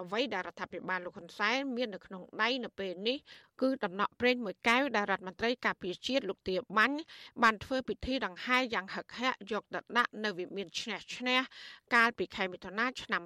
[0.00, 3.18] អ្វីដែលរដ្ឋាភិបាលលោកហ៊ុនសែនមាននៅក្នុងដៃនៅពេលនេះ
[3.60, 6.98] គឺដំណក់ប្រេងមួយកែវដែលរដ្ឋមន្ត្រីការពារជាតិលោកទាបាញ់
[7.42, 11.40] បានធ្វើពិធីដង្ហែយ៉ាងហឹកហាក់យកទៅដាក់នៅវិមានឈ្នះឈ្នះ
[11.94, 13.22] កាលពីខែមិថុនាឆ្នាំ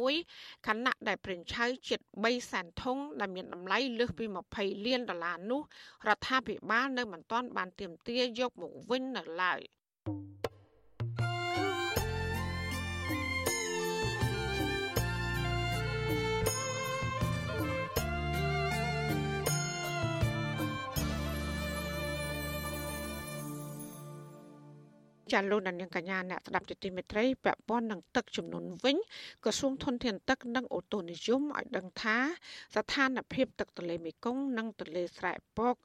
[0.00, 4.24] 2021ខណៈដែលប្រេងឆៅជិត3សែនធុងដែលមានតម្លៃលើសពី
[4.56, 5.62] 20លានដុល្លារនោះ
[6.08, 9.60] រដ្ឋាភិបាលនៅមិនទាន់បានទាមទារយកមកវិញនៅឡើយ។
[25.34, 28.96] ចាលោកដានៀងកញ្ញាអ្នកស្ដាប់ជាទីមេត្រីពាក់ព័ន្ធនឹងទឹកចំនួនវិញ
[29.44, 32.16] ក្រសួងធនធានទឹកនិងអូតូនិយមឲ្យដឹងថា
[32.76, 35.76] ស្ថានភាពទឹកទន្លេមេគង្គនិងទន្លេស្រែពក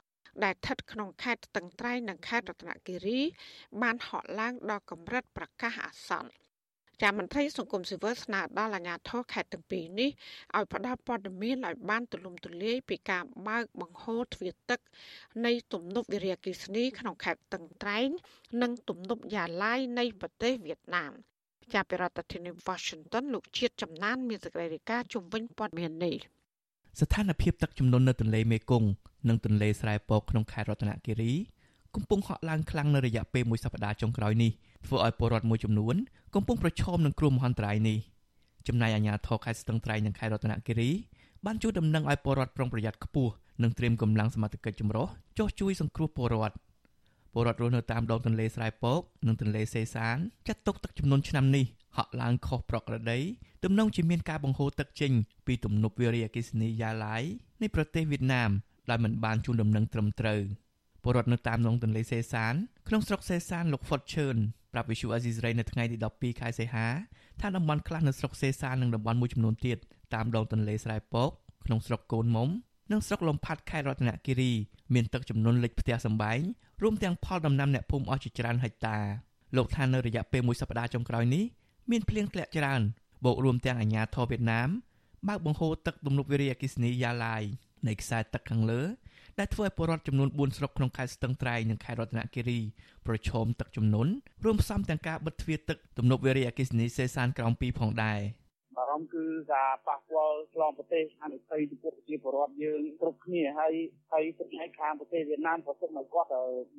[0.44, 3.20] ដែលស្ថិតក្នុងខេត្តស្ទឹងត្រែងនិងខេត្តរតនគិរី
[3.82, 6.49] បានហក់ឡើងដល់កម្រិតប្រកាសអាសន្ន
[7.02, 10.10] ចាមន្ត្រីសង្គមស៊ីវិលស្នើដល់អាជ្ញាធរខេត្តទាំងពីរនេះ
[10.56, 14.80] ឲ្យផ្ដល់ព័ត៌មានឲ្យបានទូលំទូលាយពីការបើកបង្ហូរទ្វារទឹក
[15.46, 18.10] នៃទំនប់វារីអគ្គិសនីក្នុងខេត្តតឹងត្រែង
[18.62, 21.12] និងទំនប់យ៉ាឡៃនៃប្រទេសវៀតណាម
[21.74, 26.16] ចាប់ពីរដ្ឋធានី Washington លោកជាតិចំណាន មានសេចក្តីរាយការណ៍ជំវិញព័ត៌មាននេះ
[27.00, 28.90] ស្ថានភាពទឹកជំនន់នៅទន្លេមេគង្គ
[29.28, 31.34] និងទន្លេស្រែពកក្នុងខេត្តរតនគិរី
[31.96, 34.52] កំពុងហក់ឡើងខ្លាំងនៅរយៈពេលមួយសប្តាហ៍ចុងក្រោយនេះ
[34.86, 35.96] ធ្វើឲ្យពលរដ្ឋមួយចំនួន
[36.36, 37.98] កំពុងប្រឈមនឹងគ្រោះមហន្តរាយនេះ
[38.68, 40.90] ចំណែកអាជ្ញាធរខេត្តស្ទឹងត្រែងនិងខេត្តរតនគិរី
[41.46, 46.56] បានជួយដំណឹងឲ្យពលរដ្ឋប្រុងប្រយ័ត្នខ្ពស់និងត្រៀមកម្លាំងសមត្ថកិច្ចចម្រុះចុះជួយសង្គ្រោះពលរដ្ឋ
[47.34, 51.66] ពលរដ្ឋរស់នៅតាមដងទន្លេស្រែពកនិងទន្លេសេសានចាត់ទុកទឹកចំនួនឆ្នាំនេះ
[51.98, 53.20] ហក់ឡើងខុសប្រក្រតី
[53.64, 55.12] ទំនងជាមានការបង្ហូរទឹកចេញ
[55.46, 57.18] ពីទំនប់វារីអគ្គិសនីយ៉ាឡៃ
[57.62, 58.52] នៃប្រទេសវៀតណាម
[58.90, 60.42] ដែលមិនបានជូនដំណឹងត្រឹមត្រូវ
[61.04, 62.54] ពលរដ្ឋនៅតាមដងទន្លេសេសាន
[62.88, 64.36] ក្នុងស្រុកសេសានលោកហ្វុតឈឿន
[64.74, 66.88] ប្រាប់វិសុអាស៊ីសេរីនៅថ្ងៃទី12ខែសីហា
[67.42, 69.78] ថាតំបន់ខ្លះនៅស្រុកសេសាននិងតំបន់មួយចំនួនទៀត
[70.14, 71.30] តាមដងទន្លេស្រែពក
[71.66, 72.50] ក្នុងស្រុកកូនមុំ
[72.92, 74.52] និងស្រុកលំផាត់ខេត្តរតនគិរី
[74.94, 76.40] មានទឹកចំនួនលិចផ្ទះសម្បែង
[76.82, 78.98] រួមទាំងផលដំណាំអ្នកភូមិអស់ជាច្រើនហិកតា
[79.56, 81.44] លោកថានៅរយៈពេលមួយសប្តាហ៍ចុងក្រោយនេះ
[81.92, 82.82] មានភ្លៀងធ្លាក់ច្រើន
[83.26, 84.70] បូករួមទាំងអាញាធរវៀតណាម
[85.28, 87.44] បើកបង្ហូរទឹកទំនប់វារីអគ្គិសនីយ៉ាឡាយ
[87.88, 88.82] នៃខ្សែទឹកខាងលើ
[89.40, 92.60] ដែលធ្វើឲ្យពលរដ្ឋចំនួន4ស្រុកក្នុងខេត្តស្ទឹងត្រែងនិងខេត្តរតនគិរី
[93.08, 94.12] ប្រឈមទឹកជំនន់
[94.44, 98.20] រួមផ្សំទាំងការបិទទ្វារទឹកទំនប់វារីអគ្គិសនីសេសានក្រោម2ផងដែរ
[98.80, 99.24] បារម្ភមគឺ
[99.54, 103.74] ការប៉ះពាល់ឆ្លងប្រទេសអនិច្ចចំពោះប្រជាពលរដ្ឋយើងគ្រប់គ្នាហើយ
[104.12, 106.30] ហើយទឹកឯខាងប្រទេសវៀតណាមក៏ទុកមកគាត់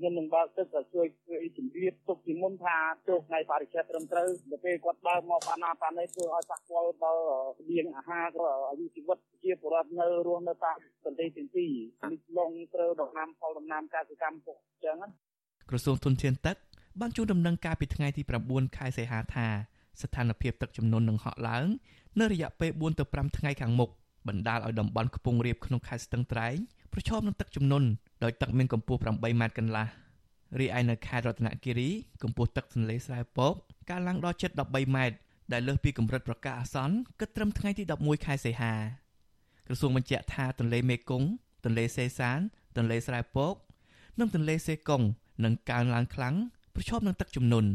[0.00, 2.76] មាននឹងបើកទឹកក៏ជួយជួយជំរាបទុកពីមុនថា
[3.08, 7.22] ទោះថ្ងៃបរិច្ឆេទត្រឹមត្រូវដល់ពេលគាត់បើកមកបានណាបាននេះធ្វើឲ្យប៉ះពាល់ដល់
[7.58, 11.70] ស្បៀងអាហារក៏អាយុជីវិតជាពលរដ្ឋនៅរស់នៅតាមប្រទេសទាំងពីរ
[12.02, 14.96] នេះឡងត្រូវដំណាំផលដំណាំកសិកម្មពុកអញ្ចឹង
[15.70, 16.56] ក្រសួងទុនធានទឹក
[17.00, 19.48] បានជួនដំណឹងការពីថ្ងៃទី9ខែសីហាថា
[20.02, 21.66] ស្ថានភាពទឹកជំនន់នឹងហក់ឡើង
[22.20, 23.90] នៅរយៈពេល4ទៅ5ថ្ងៃខាងមុខ
[24.28, 26.56] បណ្ដាលឲ្យតំបន់ខ្ពង់រាបក្នុងខេត្តស្ទឹងត្រែង
[26.92, 27.88] ប្រឈមនឹងទឹកជំនន់
[28.24, 29.86] ដោយទឹកមានកម្ពស់8ម៉ែត្រកន្លះ
[30.58, 31.88] រីឯនៅខេត្តរតនគិរី
[32.22, 33.54] កម្ពស់ទឹកទន្លេស្រែពក
[33.90, 35.16] កើនឡើងដល់ជិត13ម៉ែត្រ
[35.52, 38.74] ដែលលើសពីកម្រិតប្រកាសអាសន្នគិតត្រឹមថ្ងៃទី11ខែសីហា
[39.66, 41.28] ក្រសួងបញ្ជាក់ថាទន្លេមេគង្គ
[41.64, 42.38] ទន្លេសេសាន
[42.76, 43.54] ទន្លេស្រែពក
[44.18, 45.02] និងទន្លេសេកុង
[45.44, 46.34] នឹងកើនឡើងខ្លាំង
[46.74, 47.70] ប្រឈមនឹងទឹកជំនន់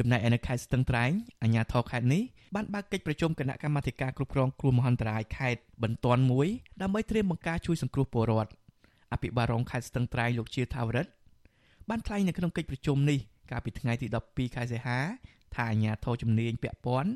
[0.00, 1.10] ចំណែកឯនៅខេត្តស្ទឹងត្រែង
[1.42, 2.22] អាជ្ញាធរខេត្តនេះ
[2.54, 6.48] បានបើកកិច្ចប្រជុំគណៈកម្មាធិការគ្រប់គ្រងគ្រោះមហន្តរាយខេត្តបន្ទាន់មួយ
[6.82, 8.50] ដើម្បីត្រៀមបង្ការជួយសង្គ្រោះពលរដ្ឋ
[9.12, 11.10] អភិបាលរងខេត្តស្ទឹងត្រែងលោកជាថាវរិទ្ធ
[11.88, 13.18] បានថ្លែងនៅក្នុងកិច្ចប្រជុំនេះ
[13.50, 14.98] កាលពីថ្ងៃទី12ខែសីហា
[15.54, 17.10] ថាអាជ្ញាធរជំនាញពាក់ព័ន្ធ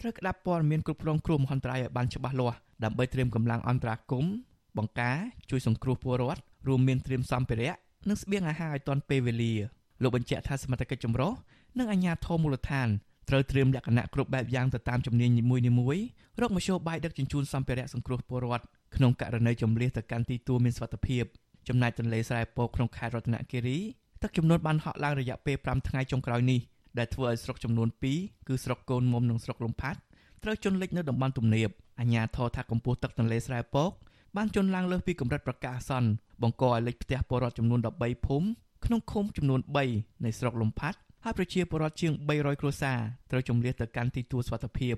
[0.00, 4.34] ត្រូវក្តាប់ព័ត៌មានគ្រប់គ្រងគ្រោះមហន្តរាយឲ្យបានច្បាស់លាស់ដើម្បីត្រៀមកម្លាំងអន្តរាគមន៍
[4.78, 5.16] បង្ការ
[5.50, 7.74] ជួយសង្គ្រោះពលរដ្ឋរួមមានត្រៀមសម្ភារៈ
[8.08, 9.54] និងស្បៀងអាហារឲ្យទាន់ពេលវេលា
[10.02, 11.32] លោកបញ្ជាក់ថាសមត្ថកិច្ចចម្រុះ
[11.78, 12.88] និងអាជ្ញាធរមូលដ្ឋាន
[13.28, 15.56] ត្រូវត្រៀមលក្ខណៈគ្រប់បែបយ៉ាងទៅតាមជំនាញនីមួ
[15.96, 16.04] យៗ
[16.40, 18.64] រកមធ្យោបាយដឹកជញ្ជូនសម្ភារៈសង្គ្រោះពលរដ្ឋ
[18.96, 21.24] ក្នុងករណីចំនួនទៅកាន់ទីទួលមានសុវត្ថិភាព
[21.68, 23.78] ចំណែកទន្លេស្រែពកក្នុងខេត្តរតនគិរី
[24.22, 26.60] ទឹកចំនួនបានហក់ឡើងរយៈពេល5ថ្ងៃចុងក្រោយនេះ
[26.98, 29.98] ដែលធ្វើឲ្យស្រុកចំនួន2គឺស្រុកកូនមុំនិងស្រុកលំផាត់
[30.42, 31.68] ត្រូវជន់លិចនៅតំបន់ទំនាប
[32.00, 33.90] អាជ្ញាធរថាកម្ពស់ទឹកទន្លេស្រែពក
[34.36, 36.10] បានជន់ឡើងលើសពីកម្រិតប្រកាសអាសន្ន
[36.42, 38.46] បង្កឲ្យលិចផ្ទះពលរដ្ឋចំនួន13ភូមិ
[38.84, 39.60] ក្នុងឃុំចំនួន
[39.92, 42.98] 3នៃស្រុកលំផាត់ ហើយប្រជាពលរដ្ឋជាង300គ្រួសារ
[43.30, 44.94] ត្រូវជំនះទៅកាន់ទីទួលសុវត្ថិភាព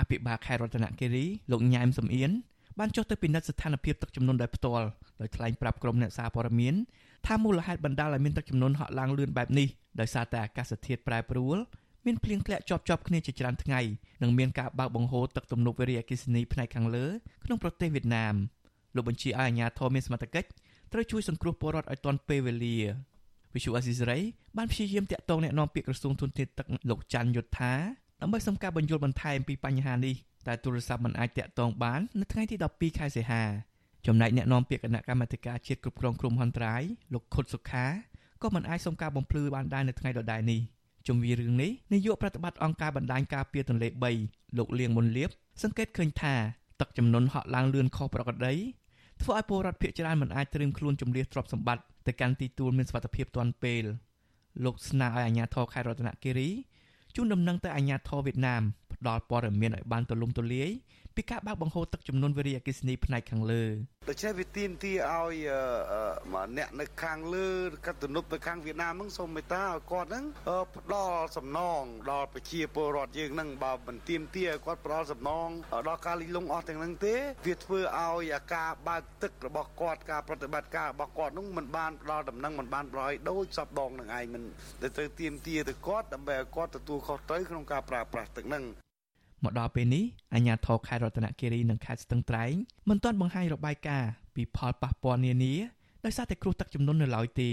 [0.00, 2.30] អភិបាលខេត្តរតនគិរីលោកញ៉ែមសំអៀន
[2.78, 4.86] បានចុះទៅពិនិត្យស្ថានភាពទឹកជំនន់ដោយផ្ទាល់
[5.20, 6.74] ដោយថ្លែងប្រាប់ក្រុមអ្នកសារព័ត៌មាន
[7.26, 9.68] ថាមូលហេតុបណ្ដាលឲ្យមានទឹកជំនន់ហក់ឡើងលឿនបែបនេះ
[10.00, 11.56] ដោយសារតែអាកាសធាតុប្រែប្រួល
[12.06, 13.80] មានភ្លៀងធ្លាក់ជាប់ជាប់គ្នាជាច្រើនថ្ងៃ
[14.22, 17.06] និងមានការបើកបង្ហូរទឹកទំនប់វារីអគ្គិសនីផ្នែកខាងលើ
[17.44, 18.34] ក្នុងប្រទេសវៀតណាម
[18.94, 20.48] លោកបញ្ជាឲ្យអាជ្ញាធរមានសមត្ថកិច្ច
[20.92, 22.76] ត្រូវជួយសង្គ្រោះពលរដ្ឋឲ្យទាន់ពេលវេលា
[23.54, 24.18] វិសុអាស៊ីសេរី
[24.56, 27.72] បានព្យាយាមតាក់ទងអ្នកនាំពាក្យក្រសួងធនធានទឹកលោកច័ន្ទយុធា
[28.20, 30.14] ដើម្បីសុំការបញ្យល់បន្ថែមពីបញ្ហានេះ
[30.46, 33.42] តែទូរស័ព្ទមិនអាចតាក់ទងបាននៅថ្ងៃទី12ខែសីហា
[34.06, 36.82] ចំណែកអ្នកនាំពាក្យគណៈកម្មាធិការជាតិគ្រប់គ្រងគ្រោះមហន្តរាយ
[37.12, 37.86] លោកខុតសុខា
[38.42, 40.60] ក៏មិនអាចសុំការបំភ្លឺបានដែរនៅថ្ងៃដដែលនេះ
[41.06, 43.88] ជុំវិញរឿងនេះនាយកប្រតិបត្តិអង្គការបណ្ដាញការពារទន្លេ
[44.22, 45.30] 3លោកលៀងមុនលៀប
[45.62, 46.34] សង្កេតឃើញថា
[46.80, 48.54] ទឹកចំនួនហក់ឡើងលឿនខុសប្រក្រតី
[49.22, 53.84] ធ្វើឲ្យពលរដ្ឋភ័យច្រើនមិនអាចត្រៀមខ្លួនជំនះទ្រព្យសម្បត្តិ ទៅកាន់ទីទួលមានសុវត្ថិភាពទាន់ពេល
[54.64, 56.48] លោកស្នើឲ្យអាជ្ញាធរខេត្តរតនគិរី
[57.14, 60.70] ជូនដំណឹងទៅអាជ្ញាធរវៀតណាមផ្ដល់ព័ត៌មានឲ្យបានទូលំទូលាយ
[61.16, 63.64] ពីការបើកបង្ហូរទឹកចំនួនវារីអគ្គិសនីផ្នែកខាងលើ
[64.08, 65.36] ដូច្នេះវាទាមទារឲ្យ
[66.56, 67.48] អ្នកនៅខាងលើ
[67.86, 70.24] កាត់ទំនប់នៅខាងវៀតណាមហ្នឹងសូមមេត្តាឲ្យគាត់ហ្នឹង
[70.76, 75.48] ផ្ដល់សំណងដល់ប្រជាពលរដ្ឋយើងហ្នឹងបើមិនទាមទារឲ្យគាត់ផ្ដល់សំណង
[75.88, 77.14] ដល់ការលិចលង់អស់ទាំងហ្នឹងទេ
[77.46, 84.42] វាធ្វើឲ្យការបើកទឹករបស់គាត់ការប្រតិបត្តិការរបស់គាត់ហ្នឹងមិនបានផ្ដល់ដំណឹងមិនបានប្រយដូចសពដងនឹងឯងមិន
[84.82, 88.64] ដែលត្រូវទាមទារទៅគាត់ដើម្បីឲ្យគាត់ទទួលខុសត្រូវក្នុងការប្រើប្រាស់ទឹកហ្នឹង
[89.44, 92.54] មកដល់ពេលនេះអាជ្ញាធរខេត្តរតនគិរីនិងខេត្តស្ទឹងត្រែង
[92.88, 95.54] មិនទាន់បង្ហាញរបាយការណ៍ពីផលប៉ះពាល់នានា
[96.04, 97.50] ដោយសារតែគ្រោះទឹកជំនន់នៅឡើយទេ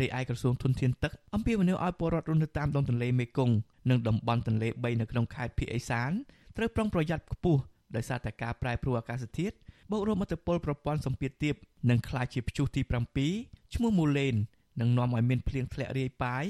[0.00, 3.56] រីឯក្រសួងធនធានទឹកអំពាវនាវឲ្យពលរដ្ឋរស់នៅតាមដងទន្លេមេគង្គ
[3.90, 6.10] និងតំបន់ទន្លេ3នៅក្នុងខេត្តភៀកអេសាន
[6.56, 7.60] ត្រូវប្រុងប្រយ័ត្នខ្ពស់
[7.96, 9.54] ដោយសារតែការប្រែប្រួលអាកាសធាតុ
[9.90, 11.54] បូករួមអត្តពលប្រព័ន្ធសម្ពាធទាប
[11.90, 12.82] និងខ្លាចជាព្យុះទី
[13.26, 14.34] 7ឈ្មោះមូឡេន
[14.80, 16.44] នឹងនាំឲ្យមានភ្លៀងធ្លាក់រាយប៉ាយ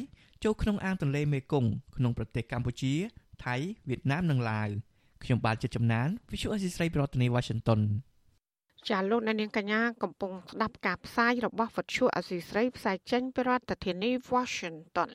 [0.44, 2.94] ចូលក្នុងអាងទន្លេមេគង្គក្នុងប្រទេសកម្ពុជា
[3.44, 3.56] ថៃ
[3.88, 4.70] វៀតណាមនិងឡាវ។
[5.24, 7.80] ខ្ញុំបាទជាចំណាន Visual Assisray ប្រធានាទី Washington
[8.88, 15.08] ចាលោកអ្នកនាងកញ្ញាកំពុងស្ដាប់ការផ្សាយរបស់វិទ្យុអសីស្រីផ្សាយចេញពីរដ្ឋធានី Washington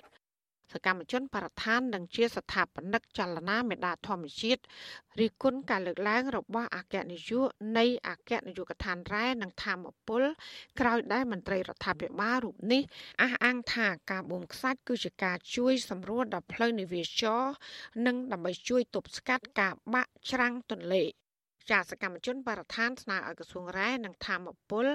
[0.74, 4.62] សកម្មជនបរិស្ថាននិងជាស្ថាបនិកចលនាមេដាធម្មជាតិ
[5.20, 7.48] រីគុណការលើកឡើងរបស់អគ្គនាយក
[7.78, 10.24] នៃអគ្គនាយកដ្ឋានរ៉ែនិងធម្មពល
[10.80, 12.82] ក្រោយដែលមន្ត្រីរដ្ឋាភិបាលរូបនេះ
[13.22, 17.44] អះអាងថាការបូមខ្សាច់គឺជាការជួយសម្រួលដល់ផ្លូវនាវាចរ
[18.06, 21.04] និងដើម្បីជួយទប់ស្កាត់ការបាក់ច្រាំងទន្លេ
[21.72, 24.86] ចាសកម្មជនបរិស្ថានស្នើឲ្យក្រសួងរ៉ែនិងធម្មពល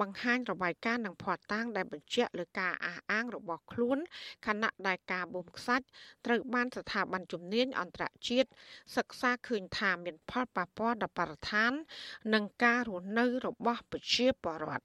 [0.00, 3.98] បង្ហាញរបាយការណ៍និងភស្តុតាងដែលបញ្ជាក់លើការអះអាងរបស់ខ្លួន
[4.46, 5.84] ខណៈដែលការបូមខ្សាច់
[6.26, 8.48] ត្រូវបានស្ថាប័នជំនាញអន្តរជាតិ
[8.96, 11.72] សិក្សាឃើញថាមានផលប៉ះពាល់ដល់បរិស្ថាន
[12.34, 14.84] និងការរស់នៅរបស់ប្រជាពលរដ្ឋ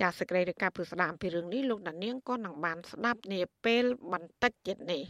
[0.00, 5.02] ចាសសេចក្តីរាយការណ៍ពីស្ដាមអំពីរឿងនេះលោកដានៀងក៏នឹងបានស្ដាប់នាពេលបន្តិចទៀតនេះ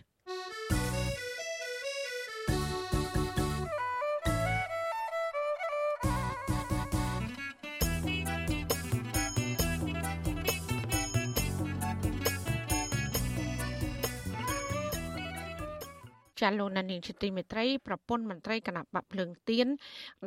[16.43, 19.67] ចាលោកណានីជាទីមេត្រីប្រពន្ធមន្ត្រីគណៈបកភ្លើងទៀន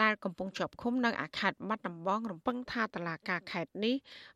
[0.01, 3.95] ដែលកំពុងជាប់ឃុំនៅអាខេត្តបាត់ដំបងរំពឹងថាតឡាការខេត្តនេះ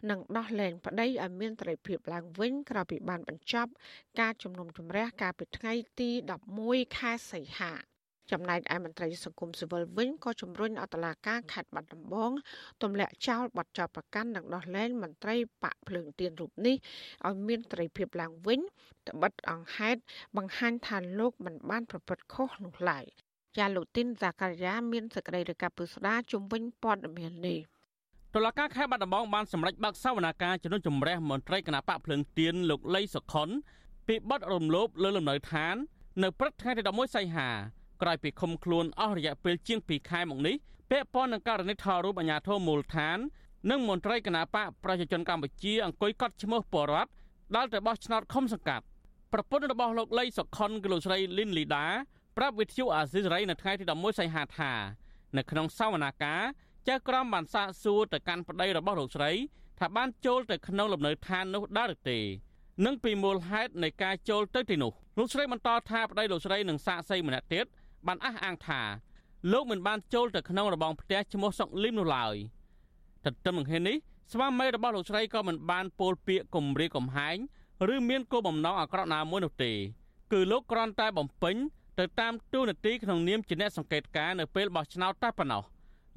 [0.09, 3.71] នឹងដោះលែងប្តីឲ្យមានត្រីភាពឡើងវិញក្រោយពីបានបញ្ចប់
[4.19, 6.09] ការជំនុំជម្រះកាលពីថ្ងៃទី
[6.53, 7.88] 11ខែសីហា
[8.31, 12.31] ចំណែកឯមន្ត្រីសង្គមស៊ីវិលវិញក៏ជំរុញអតឡាការខេត្តបាត់ដំបង
[12.83, 16.75] ទម្លាក់ចោលបទចោទប្រកាន់និងដោះលែងមន្ត្រីបកភ្លើងទៀនរូបនេះ
[17.27, 18.59] ឲ្យមានត្រីភាពឡើងវិញ
[19.09, 19.99] ត្បិតអង្គហេតុ
[20.37, 23.05] បង្ហាញថាលោកមិនបានប្រព្រឹត្តខុសនោះឡើយ
[23.57, 27.59] ជាលោកទីនសាការីយ៉ាមានសេចក្តីរាយការណ៍ពឹស្ដាជំវិញព័ត៌មាននេះ
[28.35, 33.49] តឡការខេត្តបាត់ដំបងបានសម្រេចបើកសវនាការជំនុំជម្រះមន្ត្រីគណៈបកភ្លើងទៀនលោកលីសុខុន
[34.07, 35.75] ពីបទរំលោភលើលំនៅឋាន
[36.23, 37.49] នៅព្រឹកថ្ងៃទី11សីហា
[38.01, 40.55] ក្រោយពីឃុំខ្លួនអស់រយៈពេលជាង2ខែមកនេះ
[40.91, 43.17] ពាក់ព័ន្ធនឹងករណីថតរូបអាញាធរមូលដ្ឋាន
[43.69, 47.09] និងមន្ត្រីគណៈបកប្រជាជនកម្ពុជាអង្គុយកត់ឈ្មោះបរដ្ឋ
[47.55, 48.85] ដែលទៅបោះឆ្នោតឃុំសង្កាត់
[49.33, 51.85] ប្រពន្ធរបស់លោកលីសុខុនគឺលោកស្រីលីនលីដា
[52.37, 54.71] ប្រាប់វិទ្យុអាស៊ីសេរីនៅថ្ងៃទី11សីហាថា
[55.37, 56.41] នៅក្នុងសវនាការ
[56.87, 59.31] ចៅក្រមបានសាកសួរទៅកាន់ប្តីរបស់លោកស្រី
[59.79, 62.19] ថាបានចូលទៅក្នុងលំនៅឋាននោះដែរឬទេ
[62.85, 67.65] និងពីមូលហេតុនៃការចូលទៅទីនោះលោកស្រីបន្តថាប្តីលោកស្រីនឹងសាកសីម្នាក់ទៀត
[68.07, 68.81] បានអះអាងថា
[69.51, 72.35] លោកមិនបានចូលទៅក្នុងរបងផ្ទះឈ្មោះសុកលឹមនោះឡើយ
[73.25, 73.97] ទន្ទឹមនឹងគ្នានេះ
[74.31, 77.37] ស្វាមីរបស់លោកស្រីក៏មិនបានពោលពាក្យគំរាមកំហែង
[77.93, 79.73] ឬមានគោលបំណងអាក្រក់ណាមួយនោះទេ
[80.31, 81.55] គឺលោកគ្រាន់តែបំពេញ
[81.99, 85.63] ទៅតាមទូនាទីក្នុងនាមជាអ្នកសង្កេតការនៅពេលបោះឆ្នោតតែប៉ុណ្ណោះ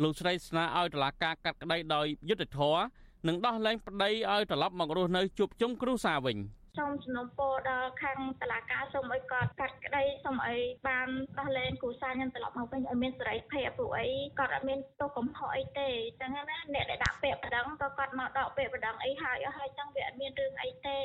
[0.03, 2.83] លោកស្រីស្នើឲ្យតុលាការកាត់ក្តីដោយយុត្តិធម៌
[3.27, 6.37] និងដោះលែងប្តីឲ្យត្រឡប់មករស់នៅជួបជុំគ្រួសារវិញ។
[6.79, 11.09] សូមសំណូមពរដល់ខាងតឡាការសូមឲ្យគាត់កាត់ក្តីសូមឲ្យបាន
[11.39, 14.09] ដោះលែងគ្រូសាខ្ញុំត្រឡប់មកវិញឲ្យមានសេរីភាពព្រោះអី
[14.39, 15.89] គាត់អត់មានទោសកំហុសអីទេ
[16.21, 16.43] ចឹងណា
[16.75, 20.99] អ្នកដែលដាក់ពាក្យប្តឹងក៏គាត់មកដកពាក្យប្តឹងអីហើយអស់ហើយចឹងវាអត់មានរឿងអីទេ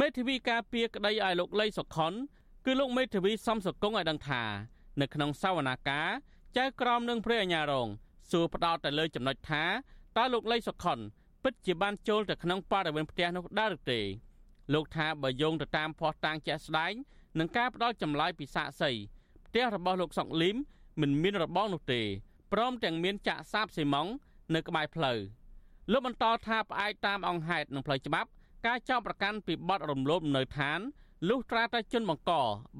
[0.00, 2.12] មេធាវីការពារក្តីឲ្យលោកលីសុខុន
[2.66, 4.42] គឺលោកមេធាវីសំសកុងឲ្យដឹងថា
[5.00, 6.08] នៅក្នុងសវនាការ
[6.58, 7.88] ចៅក្រមនឹងព្រះអាញារង
[8.30, 9.64] សួរផ្ដោតទៅលើចំណុចថា
[10.18, 10.98] តើលោកលីសុខុន
[11.44, 14.00] ពិតជាបានចូលទៅក្នុងបរិវេណផ្ទះនោះដែរឬទេ
[14.72, 16.92] លោកថាបើយោងទៅតាមភ័ស្តុតាងជាក់ស្ដែង
[17.38, 18.90] នឹងការផ្ដល់ចម្លើយពីសាកសី
[19.46, 20.56] ផ្ទះរបស់លោកសុកលីម
[21.00, 22.02] មិនមានរបងនោះទេ
[22.52, 24.10] ព្រមទាំងមានចាក់សាបស៊ីម៉ង់
[24.54, 25.18] នៅក្បែរផ្លូវ
[25.92, 28.28] លោកបន្តថាផ្អែកតាមអង្គហេតុនិងផ្លូវច្បាប់
[28.66, 30.80] ការចោទប្រកាន់ពីបទរំលោភនៅឋាន
[31.28, 32.32] លុះត្រាតែជនបង្ក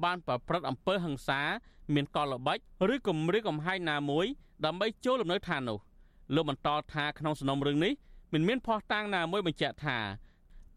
[0.03, 1.41] បានប្រព្រឹត្តអំពើហិង្សា
[1.93, 2.57] មានកលល្បិច
[2.93, 4.25] ឬគំរាមកំហែងណាមួយ
[4.65, 5.79] ដើម្បីចូលលំនៅឋាននោះ
[6.35, 7.93] លោកបន្តថាក្នុងសំណុំរឿងនេះ
[8.33, 9.97] មិនមានភ័ស្តុតាងណាមួយបញ្ជាក់ថា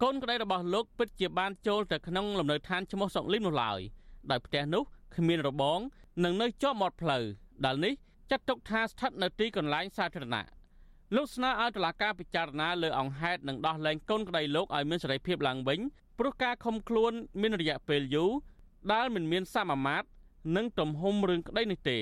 [0.03, 3.81] កូនក្តីរបស់លោកពិតជាបានចូលទៅក្នុងលំនៅឋានឈ្មោះសុកលីមនោះឡើយ
[4.31, 4.83] ដោយផ្ទះនោះ
[5.17, 5.79] គ្មានរបង
[6.25, 7.25] និងនៅជាប់មាត់ផ្លូវ
[7.65, 7.93] ដែលនេះ
[8.31, 10.47] ចាត់ទុកថាស្ថិតនៅទីកន្លែងសាធារណៈ
[11.17, 15.81] លោកស្នើឲ្យតុលាការពិចារណាលើអង្គហេតុនិងដោះលែងកូនក្តីលោកឲ្យមានសេរីភាពឡើងវិញ
[16.19, 18.31] ព្រោះការឃុំខ្លួនមានរយៈពេលយូរ
[18.93, 20.09] ដែលមិនមានសមាមាត្រ
[20.57, 21.99] និងទំហំរឿងក្តីនេះទេ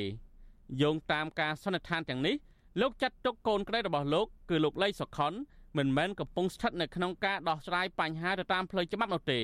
[0.82, 2.36] យោងតាមការសន្និដ្ឋានទាំងនេះ
[2.80, 5.32] លោកចាត់ទុកកូនក្តីរបស់លោកគឺលោកលីសុខុន
[5.78, 9.40] មិនមែនកំពុងស្ថិតនៅក្នុងការដោះស្រាយបញ្ហាទៅតាមផ្លូវច្បាប់នោះទេ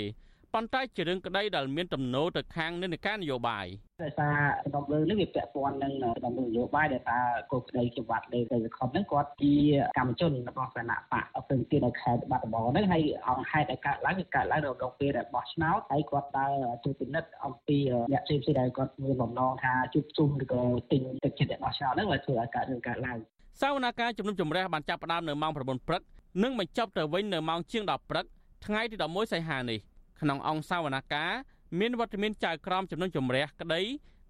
[0.55, 3.67] ប៉ុន្តែជារឿងក្តីដែលមានទំនោរទៅខាងនិន្នាការនយោបាយ
[4.03, 5.93] ដោយសារសំណុំរឿងនេះវាពាក់ព័ន្ធនឹង
[6.25, 7.19] សំណុំនយោបាយដែលថា
[7.51, 9.55] គោលក្តីច្បាប់លេខទៅខំហ្នឹងគាត់ជា
[9.99, 16.53] កម្មជនរបស់គណៈបកផ្សេងទៀតនៅខេត្តបាត់ដំបងហ្នឹងហើយអង្គហេតុឲ្យកើតឡើងគឺកើតឡើងនៅក្នុងពេលដែលបោះឆ្នោតហើយគាត់ដើរ
[16.85, 17.79] ជួយពិនិត្យអំពី
[18.13, 20.63] អ្នកផ្សេងៗដែលគាត់មានបំណងថាជួបជុំឬក៏
[20.93, 23.19] ទិញទឹកចិត្តបោះឆ្នោតហ្នឹងហើយធ្វើឲ្យកើតរឿងកើតឡើង
[23.61, 25.59] សវនកម្មជំនុំជម្រះបានចាប់ផ្ដើមនៅម៉ោង9
[25.89, 26.03] ព្រឹក
[26.43, 28.25] និងបញ្ចប់ទៅវិញនៅម៉ោងជាង10ព្រឹក
[28.67, 29.79] ថ្ងៃទី11សីហានេះ
[30.21, 31.33] ក្នុងអង្គសាវនាការ
[31.79, 33.81] មានវត្តមានចៅក្រមចំនួនជំរះក្តី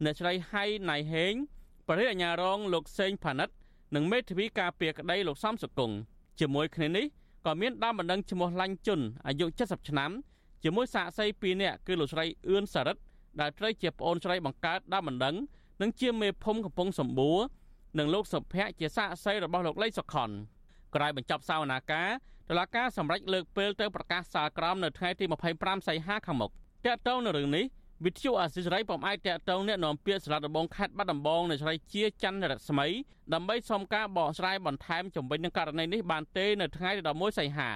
[0.05, 1.33] អ្នកស្រីហៃណៃហេង
[1.89, 3.49] បរិយាអាញារងលោកសេងផានិត
[3.95, 5.97] និងមេធាវីការពារក្តីលោកសំសុគង្គ
[6.41, 7.07] ជាមួយគ្នានេះ
[7.47, 10.11] ក៏មានដើមបណ្ដឹងឈ្មោះឡាញ់ជុនអាយុ70ឆ្នាំ
[10.65, 12.97] ជាមួយសាក្សី2នាក់គឺលោកស្រីអឿនសារិត
[13.41, 15.35] ដែលត្រូវជាប្អូនស្រីបង្កើតដើមបណ្ដឹង
[15.83, 17.39] និងជាមេភូមិកំពង់សម្បួរ
[17.99, 20.31] និងលោកសុភ័ក្រជាសាក្សីរបស់លោកលីសុខុន
[20.95, 22.11] ក្រោយបញ្ចប់សវនាការ
[22.51, 25.25] តុលាការសម្រេចលើកពេលទៅប្រកាសសាលក្រមនៅថ្ងៃទី
[25.57, 26.51] 25សីហាខាងមុខ
[26.87, 27.65] តើតើនៅរឿងនេះ
[28.05, 32.87] វិទ្យុអាស៊ីសេរីពុំអាចតេតងអ្នកនាំពាក្យស្លាដបងខេត្តបាត់ដំបងនៅស្រីជាច័ន្ទរស្មី
[33.35, 37.71] ដើម្បីសុំការបកស្រាយបន្ថែមជំវិញនឹងករណីនេះបានទេនៅថ្ងៃទី11សីហា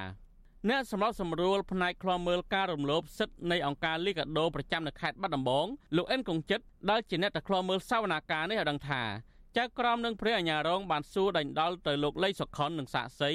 [0.69, 9.03] អ្នកសម្របសម្រួលផ្នែកឃ្លាំមើលការរំលោភសិទ្ធិនៃអង្គការលីកាដូប្រចាំនៅខេត្តបាត់ដំបងលោកអិនកុងចិត្តដែលជាអ្នកទៅឃ្លាំមើលសវនាការនេះឲ្យដឹងថា
[9.59, 13.33] ចៅក្រមនិងព្រះអាជ្ញារងបានសួរដេញដោលទៅលោកលីសុខុននិងសាក់សី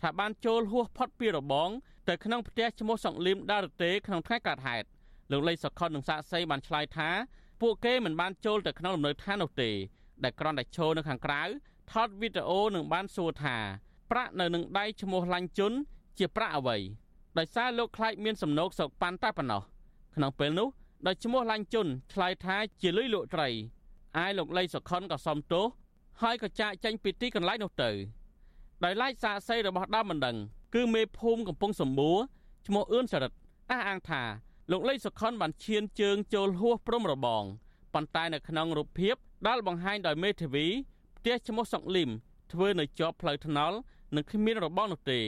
[0.00, 1.70] ថាបានចូលហួសផុតពីរបង
[2.08, 4.86] ទៅក្នុងផ្ទះឈ្មោះសង្លៀមដារទេក្នុងថ្ងៃកើតហេតុ
[5.30, 7.08] លោកលីសុខុននិងសាក់សីបានឆ្លើយថា
[7.60, 9.70] ពួកគេមិនបានចូលទៅក្នុងលំនៅឋាននោះទេ
[10.24, 11.42] ដែលគ្រាន់តែឈរនៅខាងក្រៅ
[11.92, 13.56] ថតវីដេអូនិងបានសួរថា
[14.10, 15.72] ប្រាក់នៅនឹងដៃឈ្មោះឡាញ់ជុន
[16.18, 16.76] ជាប្រាក់អ្វី
[17.38, 19.62] ដោយសារលោកខ្លាចមានសំណោកសោកប៉ាន់តែប៉ុណ្ណោះ
[20.16, 20.68] ក្នុងពេលនោះ
[21.06, 23.48] ដែលឈ្មោះឡាញ់ជុនឆ្លើយថាជាលុយលក់ត្រី
[24.18, 25.66] អាយលោកលីសុខុនក៏សុំទោស
[26.22, 27.90] ហើយក៏ចាកចេញពីទីកន្លែងនោះទៅ
[28.84, 30.36] ដោយឡែកសាកសីរបស់ដើមមិនដឹង
[30.74, 32.18] គឺមេភូមិកំពង់សម្បួរ
[32.66, 33.36] ឈ្មោះអឿនសរិទ្ធ
[33.70, 34.22] អះអាងថា
[34.70, 37.44] លោកលីសុខុនបានឈានជើងចូលហួសព្រំរបង
[37.94, 39.14] ប៉ុន្តែនៅក្នុងរូបភាព
[39.46, 40.66] ដែលបង្ហាញដោយមេធាវី
[41.16, 42.10] ផ្ទះឈ្មោះសុកលឹម
[42.52, 43.76] ធ្វើនៅជាប់ផ្លូវថ្នល់
[44.14, 45.20] និងគ្មានរបងនោះទេ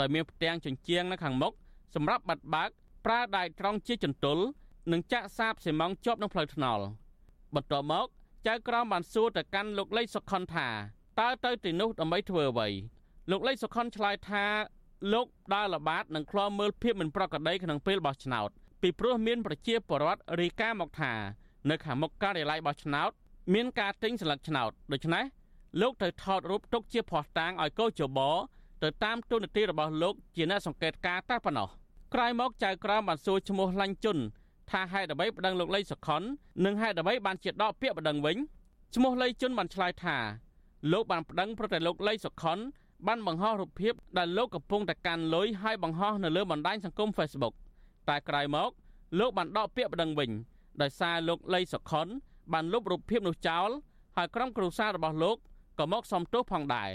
[0.00, 1.52] ដោយមានផ្ទាំងជញ្ជាំងនៅខាងមុខ
[1.94, 2.70] សម្រាប់បាត់បើក
[3.04, 4.38] ប្រើដៃត្រង់ជាចន្ទុល
[4.92, 6.84] និងចាក់សាបសេម៉ង់ជាប់នឹងផ្លូវថ្នល់
[7.54, 8.06] បន្ទាប់មក
[8.48, 10.68] ចៅក្រមបានសួរទៅកាន់លោកលេខសុខុនថា
[11.20, 12.68] តើទៅទីនោះដើម្បីធ្វើអ្វី
[13.30, 14.44] លោកលេខសុខុនឆ្លើយថា
[15.12, 18.48] លោកដើរល្បាតនិងឃ្លាំមើលភាពមិនប្រក្រតីក្នុងពេលបោះឆ្នោត
[18.82, 21.12] ពីព្រោះមានប្រជាពលរដ្ឋរាយការណ៍មកថា
[21.70, 23.10] នៅខាងមុខការិយាល័យបោះឆ្នោត
[23.54, 25.24] មានការទិញស្លឹកឆ្នោតដូច្នេះ
[25.80, 28.18] លោកត្រូវថតរូបទុកជាភស្តុតាងឲ្យកោជប
[28.82, 31.68] ទៅតាមទូនាទីរបស់លោកជាអ្នកសង្កេតការតែប៉ុណ្ណោះ
[32.14, 34.18] ក្រោយមកចៅក្រមបានសួរឈ្មោះឡាញ់ជុន
[34.72, 36.22] ថាហេតុអ្វីប្តឹងលោកលីសុខុន
[36.64, 38.36] និងហេតុអ្វីបានជាដកពាក្យប្តឹងវិញ
[38.94, 40.16] ឈ្មោះលីជុនបានឆ្លើយថា
[40.92, 42.58] លោកបានប្តឹងប្រតិលោកលីសុខុន
[43.06, 47.54] បានបង្ហោះរូបភាពដែលលោកកំពុងតែកាន់លុយហើយបង្ហោះនៅលើបណ្ដាញសង្គម Facebook
[48.08, 48.70] តែក្រោយមក
[49.18, 50.30] លោកបានដកពាក្យប្តឹងវិញ
[50.82, 52.06] ដោយសារលោកលីសុខុន
[52.52, 53.68] បានលុបរូបភាពនោះចោល
[54.16, 55.36] ហើយក្រុមគ្រួសាររបស់លោក
[55.78, 56.90] ក៏មកសំទោសផងដែរ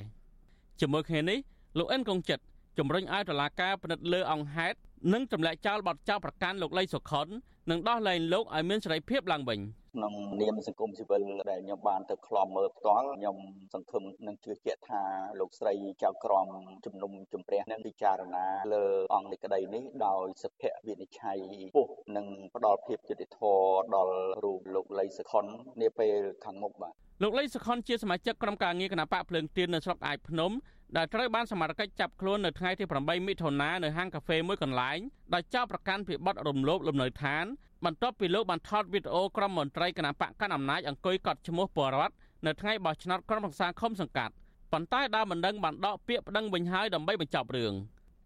[0.80, 1.40] ជាមួយគ្នានេះ
[1.78, 2.44] លោកអិនកងចិត្ត
[2.78, 4.78] ជំរុញឲ្យតុលាការពិនិត្យលើអង្គហេតុ
[5.14, 7.28] និងទម្លាក់ចោលបទចោទប្រកាន់លោកលីសុខុន
[7.72, 9.60] និងដោះលែងលោកឲ្យមានសេរីភាពឡើងវិញ
[9.96, 13.38] ក្នុងនាមសង្គមស៊ីវិលដែលខ្ញុំបានទៅខ្លំមើលផ្ទាល់ខ្ញុំ
[13.74, 15.02] សង្ឃឹមនិងជឿជាក់ថា
[15.40, 16.48] លោកស្រីចៅក្រម
[16.86, 21.38] ជំនុំជម្រះនឹងពិចារណាលើអង្គនៃក្តីនេះដោយសុភវិនិច្ឆ័យ
[21.76, 21.88] ពុះ
[22.18, 23.62] និងផ្ដល់ភាពយុត្តិធម៌
[23.96, 25.46] ដល់រូបលោកលីសុខុន
[25.82, 26.94] នាពេលខាងមុខបាទ
[27.24, 30.52] លោកលីសុខុនជាសមាជិកក្រុមការងារគណៈបកភ្លើងទៀននៅស្រុកអាយភ្នំ
[30.96, 35.00] ដែលត្រូវបានសមត្ថកិច្ចចាប់ខ្លួននៅថ្ងៃទី8មិថុនានៅហាងកាហ្វេមួយកន្លែង
[35.34, 37.46] ដោយចោទប្រកាន់ពីបទរំលោភលំនៅឋាន
[37.86, 42.14] បន្ទាប់ពីលោកបានថតវីដេអូក្រុមមន្ត្រីគណៈបកកណ្ដាលអំណាចអង្គុយកត់ឈ្មោះបរដ្ឋ
[42.46, 44.34] នៅថ្ងៃបោះឆ្នោតក្រុមប្រឹក្សាឃុំសង្កាត់
[44.72, 47.74] ប៉ុន្តែដើមមិនដឹងបានដកពាក្យប្តឹងវិញហើយដើម្បីបញ្ចប់រឿង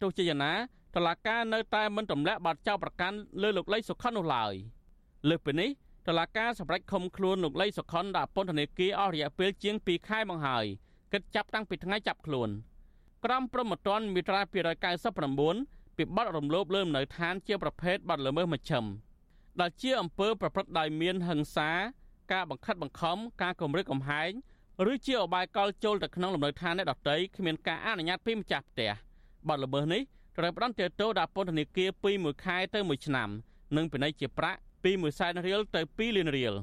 [0.02, 0.54] ទោះជាយ៉ាងណា
[0.96, 4.54] តឡាការនៅតែមិនទម្លាក់បទចោទប្រកាន់លើលោកលីសុខុននោះឡើយ
[5.30, 5.70] លើសពីនេះ
[6.08, 10.66] តឡាការសម្រេចឃុំខ្លួនលោកលីសុខុនដាក់ពន្ធនាគារអស់រយៈពេលជាង2ខែមកហើយ
[11.14, 12.50] គិតចាប់តាំងពីថ្ងៃចាប់ខ្លួន
[13.26, 14.42] ក្រមព្រហ្មទណ្ឌមាត្រា
[15.20, 18.86] 299ពីបទរំលោភលើលំនៅឋានជាប្រភេទបទល្មើសមជ្ឈិម
[19.62, 21.70] ដែលជាអំពើប្រព្រឹត្តដោយមានហិង្សា
[22.32, 24.32] ការបង្ខិតបង្ខំការគំរាមកំហែង
[24.92, 28.92] ឬជាអបាយកលចូលទៅក្នុងលំនៅឋានអ្នកដទៃគ្មានការអនុញ្ញាតពីម្ចាស់ផ្ទះ
[29.48, 30.02] បទល្មើសនេះ
[30.38, 33.30] ត្រូវផ្ដន្ទាទោសដាក់ពន្ធនាគារពី1ខែទៅ1ឆ្នាំ
[33.76, 36.54] និងពិន័យជាប្រាក់ពី1សែនរៀលទៅ2លានរៀល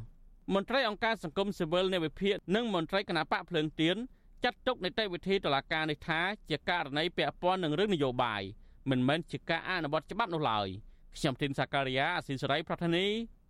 [0.55, 3.97] មន្ត្រីអង្គការសង្គមស៊ីវិលនៃវិភាគនិងមន្ត្រីគណៈបកភ្លើងទៀន
[4.45, 6.21] ចាត់ទុកនីតិវិធីតុលាការនេះថា
[6.51, 8.43] ជាករណីពាក់ព័ន្ធនឹងរឿងនយោបាយ
[8.91, 10.69] មិនមែនជាការអនុវត្តច្បាប់នោះឡើយ
[11.17, 13.07] ខ្ញុំធីនសាការីយ៉ាអស៊ីសេរីប្រធានី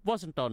[0.06, 0.52] វ៉ាស៊ីនតោន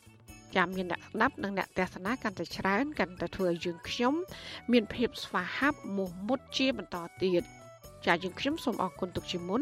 [0.55, 4.13] ចាំមានអ្នកស្ដាប់និងអ្នកទស្សនាកាន់តែច្រើនកាន់តែធ្វើឲ្យយើងខ្ញុំ
[4.71, 7.43] មានភាពស្វាហាប់មោះមុតជាបន្តទៀត
[8.05, 9.61] ចាយើងខ្ញុំសូមអរគុណទុកជាមុន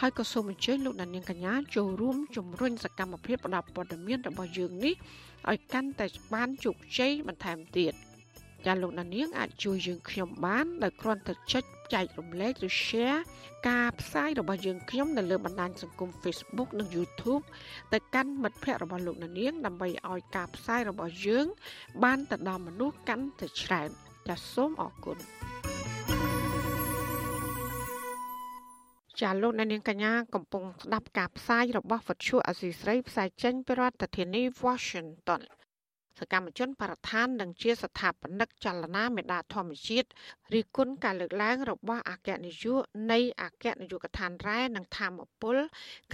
[0.00, 4.94] ហើយក៏សូមអញ្ជើញលោកដានៀងកញ្ញាចូលរួមជំរុញសកម្មភាពផ្តល់ព័ត៌មានរបស់យើងនេះ
[5.50, 7.92] ឲ្យកាន់តែបានជោគជ័យបន្ថែមទៀត
[8.66, 11.64] ចាលោកដានៀងអាចជួយយើងខ្ញុំបានដោយគ្រាន់តែចុច
[11.94, 13.20] ចែករំលែកឬ share
[13.68, 17.44] ការផ្សាយរបស់យើងខ្ញុំនៅលើបណ្ដាញសង្គម Facebook និង YouTube
[17.92, 21.46] ទៅកាន់មិត្តភ័ក្តិរបស់លោកនាងដើម្បីឲ្យការផ្សាយរបស់យើង
[22.04, 23.90] បានទៅដល់មនុស្សកាន់តែច្រើន
[24.28, 25.18] ចាសសូមអរគុណ
[29.20, 35.42] ចាលោកនាងកញ្ញាកំពុងស្ដាប់ការផ្សាយរបស់វិទ្យុអសីស្រីផ្សាយចេញពីរដ្ឋធានី Washington
[36.18, 40.08] សកម្មជនបរិស្ថាននិងជាស្ថាបនិកចលនាមេដាធម្មជាតិ
[40.54, 42.80] រីគុណការលើកឡើងរបស់អគ្គនាយក
[43.12, 45.56] នៃអគ្គនាយកដ្ឋានរ៉ែនិងធម្មពល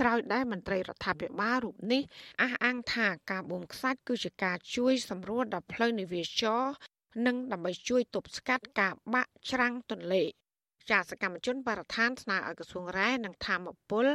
[0.01, 2.03] ក្រោយដែលមន្ត្រីរដ្ឋាភិបាលរូបនេះ
[2.43, 6.63] អះអាងថាការបូមខ្សាច់គឺជាការជួយសម្រួលដល់ផ្លូវនាវាចរ
[7.27, 10.25] និងដើម្បីជួយទប់ស្កាត់ការបាក់ច្រាំងទន្លេ
[10.91, 14.07] ចាសកម្មជនបរិស្ថានស្នើឲ្យក្រសួងរ៉ែនិងធម្មពល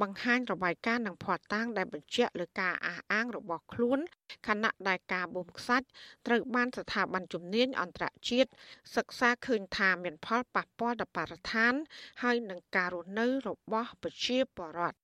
[0.00, 3.98] បង្ហាញរបាយការណ៍និងភស្តុតាងដែលបញ្ជាក់លើការអះអាងរបស់ខ្លួន
[4.48, 5.86] ខណៈដែលការបូមខ្សាច់
[6.26, 8.50] ត្រូវបានស្ថាប័នជំនាញអន្តរជាតិ
[8.96, 11.74] សិក្សាឃើញថាមានផលប៉ះពាល់ដល់បរិស្ថាន
[12.22, 14.98] ហើយនឹងការរស់នៅរបស់ប្រជាពលរដ្ឋ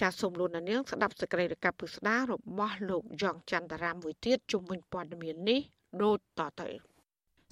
[0.00, 5.60] ចាសសូមលោកនាងស្ដាប់សេចក្តីរាយការណ៍ពិស្ដាររបស់លោកយ៉ងច័ន្ទរាមមួយទៀតជុំវិញព័ត៌មាននេះ
[6.02, 6.93] ដូចតទៅ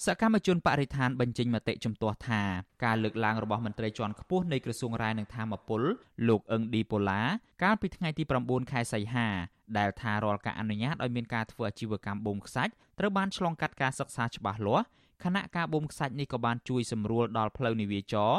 [0.04, 2.42] សកម្មជនបរិស្ថានបញ្ចេញមតិជំទាស់ថា
[2.84, 5.82] ការលើកឡើងរបស់មន្ត្រីជាន់ខ្ពស់នៃក្រសួងរាយនឹងធម្មពល
[6.28, 7.22] លោកអឹងឌីប៉ូឡា
[7.62, 9.28] កាលពីថ្ងៃទី9ខែសីហា
[9.78, 14.84] ដែលថារាល់ការអនុញ្ញាតឲ្យមានការធ្វើអាជីវកម្មបូមខ្សាច់ត្រូវបានឆ្លងកាត់ការសិក្សាច្បាស់លាស់
[15.24, 18.32] ខណៈការបូមខ្សាច់នេះក៏បានជួយសម្រួលដល់ផ្លូវនាវាចរ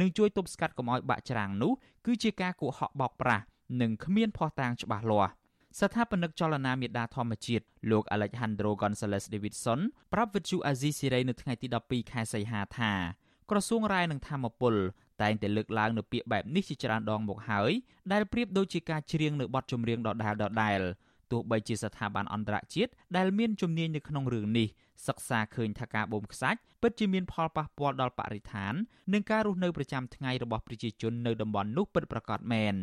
[0.00, 1.72] និងជួយទប់ស្កាត់កុំឲ្យបាក់ច្រាំងនោះ
[2.06, 3.44] គឺជាការគួរហកបោកប្រាស់
[3.80, 5.32] និងគ្មានភ័ស្តុតាងច្បាស់លាស់
[5.76, 9.80] ស្ថាបនិកចលនាមេដាធម្មជាតិលោក Alejandro Gonzalez Davidson
[10.12, 12.92] ប្រាប់វិទ្យុអាស៊ីសេរីនៅថ្ងៃទី12ខែសីហាថា
[13.50, 14.74] ក្រសួងរាយនឹងធម្មពល
[15.22, 17.72] តែងតែលើកឡើងនៅពាក្យបែបនេះជាច្រើនដងមកហើយ
[18.12, 20.80] ដែលប្រៀបដូចជាការច្រៀងនៅបទចម្រៀងដដែលដដែល
[21.30, 24.68] ទោះបីជាស្ថាប័នអន្តរជាតិដែលមានជំនាញនៅក្នុងរឿងនេះ
[25.06, 28.74] សិក្សាឃើញថាការបូមខ្សាច់ពិតជាមានផលប៉ះពាល់ដល់បរិស្ថាន
[29.12, 32.74] និងការរស់នៅប្រចាំថ្ងៃរបស់ប្រជាជននៅតំបន់នោះពិតប្រាកដមែន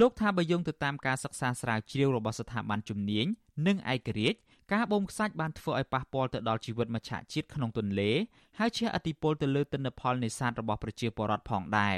[0.00, 3.26] លោកថាបើយោងទៅតាមការសិក្សាស្រាវជ្រាវរបស់ស្ថាប័នជំនាញ
[3.66, 4.38] និងឯករាជ្យ
[4.72, 8.10] ការបូមខ្សាច់បានធ្វើឲ្យប៉ះពាល់ទៅដល់ជីវិតមច្ឆជាតិក្នុងទន្លេ
[8.58, 11.96] ហើយជះឥទ្ធិពលទៅលើទិន្នផលនេសាទរបស់ប្រជាពលរដ្ឋផងដែរ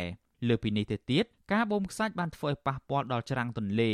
[0.48, 3.92] លើពីនេះទៅទៀតការបូមខ្សាច់បានធ្វើឲ្យប៉ះពាល់ដល់ច្រាំងទន្លេ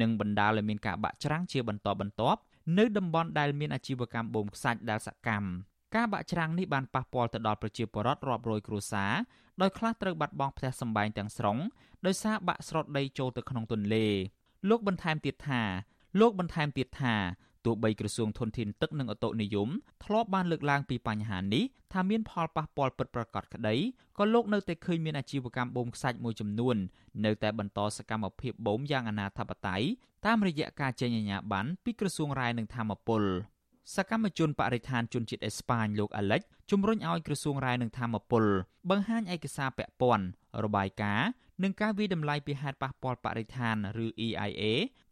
[0.00, 2.40] និងបណ្ដាលឲ្យមានការបាក់ច្រាំងជាបន្តបន្ទាប់
[2.78, 5.48] នៅតំបន់ដែលមានអាជីវកម្មបូមខ្សាច់ដែលសកម្ម
[5.94, 9.12] ការបាក់ច្រាំងនេះបានប៉ះពាល់ទៅដល់ប្រជាពលរដ្ឋរាប់រយគ្រួសារ
[9.60, 11.58] ដោយខ្លះត្រូវបាត់បង់ផ្ទះសម្បែងទាំងស្រុង
[12.06, 14.06] ដោយសារបាក់ស្រុតដីចូលទៅក្នុងទន្លេ
[14.68, 15.62] លោកបន្ថែមទៀតថា
[16.20, 17.14] លោកបន្ថែមទៀតថា
[17.64, 19.68] ទោះបីក្រសួងធនធានទឹកនិងអូតូនិយម
[20.04, 23.76] ធ្លាប់បានលើកឡើងពីបញ្ហានេះថាមានផលប៉ះពាល់ពិតប្រាកដក្តី
[24.18, 26.76] ក៏លោកនៅតែឃើញមានអាជីវកម្មបូមខ្សាច់មួយចំនួន
[27.24, 29.82] នៅតែបន្តសកម្មភាពបូមយ៉ាងអនាធបត័យ
[30.26, 33.22] តាមរយៈការចេញអាជ្ញាប័ណ្ណពីក្រសួងរាយនឹងធម្មពល
[33.94, 38.44] សកម្មជនបរិស្ថានជនជាតិអេស្ប៉ាញលោកអាលិចជំរុញឲ្យក្រសួងរាយនឹងធម្មពល
[38.90, 40.26] បង្ហាញឯកសារពាក់ព័ន្ធ
[40.64, 41.28] របាយការណ៍
[41.62, 44.62] និងការវិតម្លៃពីហេតុប៉ះពាល់បរិស្ថានឬ EIA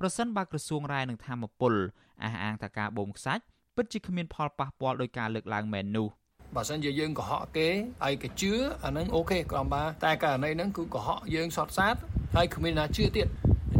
[0.00, 1.74] ប្រសិនបើក្រសួងរាយនឹងធម្មពល
[2.22, 3.42] អះអាងថាការបូមខ្សាច់
[3.76, 6.08] ពិតជាគ្មានផលប៉ះពាល់ដោយការលើកឡើងមែននោះ
[6.54, 7.68] បើសិនជាយើងកុហកគេ
[8.08, 8.52] ឯកជឿ
[8.84, 11.94] អានឹងអូខេក្រំបាតែករណីហ្នឹងគឺកុហកយើងសតសាត
[12.36, 13.26] ហើយគ្មានណាជឿទៀត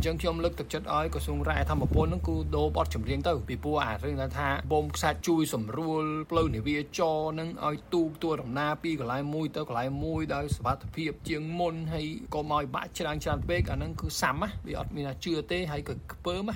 [0.00, 16.54] អញ្ចឹងខ្ញុំលើកទឹកចិត្តឲ្យក្រសួងរ៉ែធម្មពលហ្នឹងគឺដូរបត់ចម្រៀងទៅពីព្រោះអារឿងថាបូមខ្សាច់ជួយសម្រួលផ្លូវនាវាចរហ្នឹងឲ្យទូកទួដំណើរពីកន្លែងមួយទៅកន្លែងមួយដោយសុវត្ថិភាពជាងមុនហើយកុំឲ្យបាក់ច្រើនច្រើនពេកអាហ្នឹងគឺសាំណាវាអត់មានណាជឿទេហើយក៏ខ្ពើមណា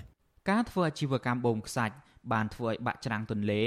[0.51, 1.95] ការធ្វើអាជីវកម្មបូមខ្សាច់
[2.33, 3.63] បានធ្វើឲ្យបាក់ច្រាំងទន្លេ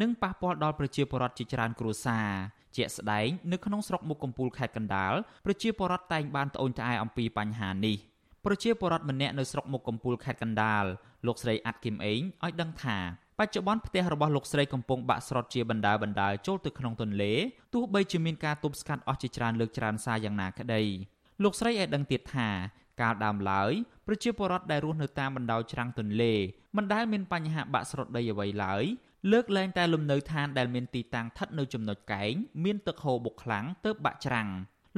[0.00, 2.28] និងប៉ះពាល់ដល់ប្រជាពលរដ្ឋជាច្រើនគ្រួសារ
[2.76, 5.14] ជាក់ស្ដែងនៅក្នុងស្រុកមុខកំពូលខេត្តកណ្ដាល
[5.44, 7.96] ប្រជាពលរដ្ឋតែងបានត្អូញត្អែអំពីបញ្ហានេះ
[8.44, 10.84] ប្រជាពលរដ្ឋម្នាក់នៅស្រុកមុខកំពូលខេត្តកណ្ដាល
[11.26, 12.98] លោកស្រីអាត់គឹមអេងឲ្យដឹងថា
[13.38, 17.32] បច្ចុប្បន្នផ្ទះរបស់លោកស្រីកំពុងបាក់ស្រុតជាបណ្ដាបណ្ដាចូលទៅក្នុងទន្លេ
[17.74, 20.82] ទោះបីជាមានការទប់ស្កាត់អស់ជាច្រើនលើកច្រើនសារយ៉ាងណាក្តី
[21.42, 22.48] លោកស្រីឲ្យដឹងទៀតថា
[23.00, 23.72] កាលដើមឡើយ
[24.06, 26.34] ប្រជាពលរដ្ឋដែលរស់នៅតាមបណ្ដោយច្រាំងទន្លេ
[26.76, 28.84] មិនដែលមានបញ្ហាបាក់ស្រុតដីអ្វីឡើយ
[29.32, 32.32] លើកលែងតែលំនៅឋានដែលមានទីតាំងស្ថិតនៅចំណុចកែង
[32.64, 34.48] មានទឹកហូរបុកខ្លាំងទើបបាក់ច្រាំង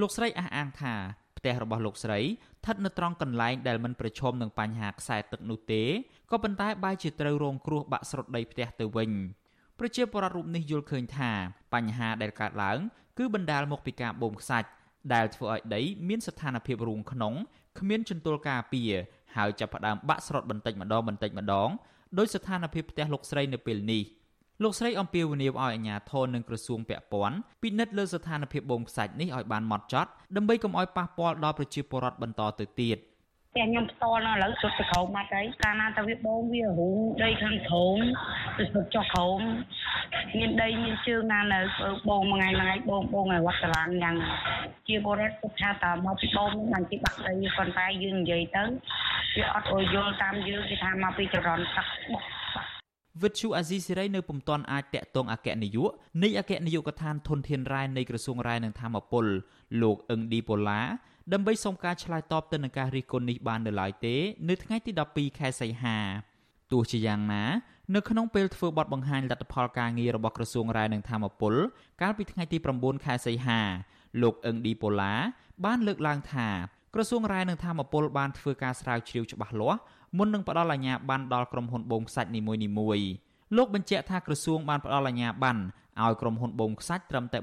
[0.00, 0.94] លោកស្រីអះអាងថា
[1.38, 5.82] ផ្ទះរបស់លោកស្រីស្ថិតនៅត្រង់កន្លែងដែលមិនប្រឈមនឹងបញ្ហាខ្សែទឹកនោះទេ
[6.30, 9.10] ក៏ប៉ុន្តែបែរជាត្រូវរងគ្រោះបាក់ស្រុតដីផ្ទះទៅវិញ
[9.78, 11.30] ប្រជាពលរដ្ឋរូបនេះយល់ឃើញថា
[11.74, 12.78] បញ្ហាដែលកើតឡើង
[13.18, 14.68] គឺបណ្ដាលមកពីការបូមខ្សាច់
[15.14, 17.34] ដែលធ្វើឲ្យដីមានស្ថានភាពរូងក្នុង
[17.78, 18.92] គ្មានចន្ទល់ការពារ
[19.36, 21.70] ហើយចាប់ផ្ដើមបាក់ស្រុតបន្តិចម្ដងបន្តិចម្ដង
[22.18, 24.02] ដោយស្ថានភាពផ្ទះលោកស្រីនៅពេលនេះ
[24.62, 32.98] លោកស្រីអំពាវនាវឲ្យអាជ្ញាធរនិងក្រសួងពាក់ព័ន្ធពិនិត្យលើស្ថានភាពបូមខ្សាច់នេះឲ្យបានម៉ត់ចត់ដើម្បីកុំឲ្យប៉ះពាល់ដល់ប្រជាពលរដ្ឋបន្តទៅទៀត។
[33.56, 37.98] តែខ្ញុំផ្ទាល់នៅឥឡូវសុទ្ធទៅក្រោមបាត់ហើយកាលណាតែវាបងវារូងដីខាងក្រោម
[38.58, 39.40] ទៅសុទ្ធចុះក្រោម
[40.38, 41.60] មានដីមានជើងណានៅ
[42.08, 44.16] បងមួយថ្ងៃមួយថ្ងៃបងបងឲ្យវត្តសាឡាងយ៉ាង
[44.88, 48.64] ជាបរិបទថាតើមកពីបងមិនទីបាក់ដីប៉ុន្តែយើងនិយាយទៅ
[49.36, 52.24] វាអត់អយល់តាមយើងគេថាមកពីចរន្តទឹកបុក
[53.22, 55.90] វិទ្យុអាស៊ីសេរីនៅពុំទាន់អាចតាក់ទងអគ្គនាយក
[56.22, 59.26] នៃអគ្គនាយកដ្ឋានធនធានរ៉ែនៃក្រសួងរ៉ែនិងធម្មពល
[59.82, 60.80] លោកអឹងឌីប៉ូឡា
[61.32, 64.16] ដើម្បីសុំការឆ្លើយតបទៅនឹងការរិះគន់នេះបាននៅឡើយទេ
[64.48, 65.96] នៅថ្ងៃទី12ខែសីហា
[66.72, 67.44] ទោះជាយ៉ាងណា
[67.94, 71.54] នៅក្នុងពេលធ្វើបទបង្ហាញលទ្ធផលការងាររបស់ក្រសួងរាយនឹងធម្មពល
[72.02, 73.60] កាលពីថ្ងៃទី9ខែសីហា
[74.22, 75.14] លោកអឹងឌីប៉ូឡា
[75.64, 76.48] បានលើកឡើងថា
[76.94, 79.80] ក្រសួងរាយនឹងធម្មពលបានធ្វើការស្រាវជ្រាវច្បាស់លាស់
[80.16, 82.40] មុននឹងផ្ដល់អាជ្ញាប័ណ្ណដល់ក្រុមហ៊ុនបូមខ្សាច់នី
[82.78, 83.08] មួយៗ
[83.56, 85.62] លោកបញ្ជាក់ថាក្រសួងបានផ្ដល់អាជ្ញាប័ណ្ណ
[86.02, 87.38] ឲ្យក្រុមហ៊ុនបូមខ្សាច់ត្រឹមតែ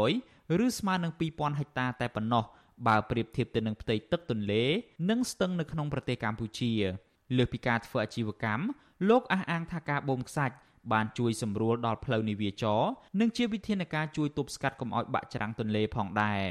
[0.00, 2.44] 3%ឬស្មើនឹង2000ហិកតាតែប៉ុណ្ណោះ
[2.86, 4.64] បើប្រៀបធៀបទៅនឹងផ្ទៃទឹកទន្លេ
[5.10, 6.72] និងស្ទឹងនៅក្នុងប្រទេសកម្ពុជា
[7.36, 8.64] លើសពីការធ្វើអាជីវកម្ម
[9.08, 10.54] លោកអះអាងថាការបូមខ្សាច់
[10.92, 12.80] បានជួយសម្រួលដល់ផ្លូវនាវាចរ
[13.20, 16.42] និងជាវិធានការជួយទប់ស្កាត់កុំឲ្យបាក់ច្រាំងទន្លេផងដែរ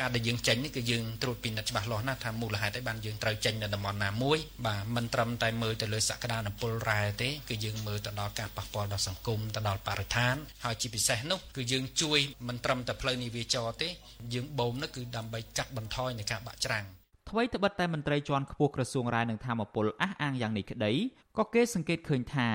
[0.00, 10.34] ការដែលយើងចេញនេះគឺយើងត្រួតពិនិត្យច្បាស់លាស់ណាស់ថាមូលហេតុអីបានយើងត្រូវចេញនៅតំបន់ណាមួយបាទមិនត្រឹមតែមើលទៅលើសក្តានុពលរ៉ែទេគឺយើងមើលទៅដល់ការប៉ះពាល់ដល់សង្គមទៅដល់បរិស្ថាន
[10.64, 12.18] ហើយជាពិសេសនោះគឺយើងជួយ
[12.48, 13.88] មិនត្រឹមតែផ្លូវនាវាចរទេ
[14.34, 16.84] យើងបូមនោះគឺដើម្បីកាត់បន្ថយនៃការបាក់ច្រាំង
[17.30, 20.92] ថ្មីត្បិតតែមន្ត្រីជាន់ខ្ពស់ក្រសួងរាយនឹងធម្មពលអះអាងយ៉ាងនេះក្តី
[21.38, 22.48] ក៏គេសង្កេតឃើញថា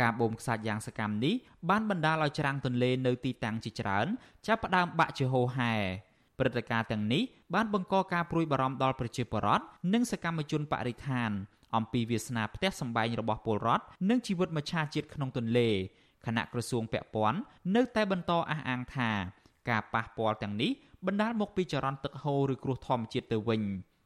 [0.00, 1.34] ការបូមខ្សាច់យ៉ាងសកម្មនេះ
[1.70, 4.06] បានបណ្ដាលឲ្យច្រាំងទន្លេនៅទីតាំងជាច្រើន
[4.46, 5.74] ចាប់ផ្ដើមបាក់ជាហូរហែ
[6.38, 7.22] ព្រឹត្តិការណ៍ទាំងនេះ
[7.54, 11.30] បានបង្កការព្រួយបារម្ភដល់ប្រជាពលរដ្ឋនិងសកម្មជនបរិស្ថាន
[11.76, 15.68] អំពីវាសនាផ្ទះសម្បែងរបស់ពលរដ្ឋនិងជីវិតមច្ឆជាតិក្នុងទន្លេ
[16.26, 17.38] គណៈក្រសួងពាក់ព័ន្ធ
[17.76, 19.10] នៅតែបន្តអះអាងថា
[19.68, 20.70] ការប៉ះពាល់ទាំងនេះ
[21.06, 23.62] បណ្ដាលមកពីចរន្តទឹកហូរឬគ្រោះធម្មជាតិទៅវិញ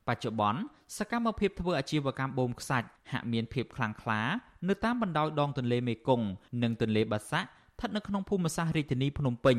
[0.09, 0.61] បច្ចុប្បន្ន
[0.99, 4.21] សកម្មភាពធ្វើអាជីវកម្មបូមខ្សាច់ហាក់មានភាពខ្លាំងក្លា
[4.69, 6.27] នៅតាមបណ្ដោយដងទន្លេមេគង្គ
[6.63, 9.59] និងទន្លេបាសាក់ ស្ថិតនៅក្នុងភូមិសាស្ត្ររាជធានីភ្នំពេញ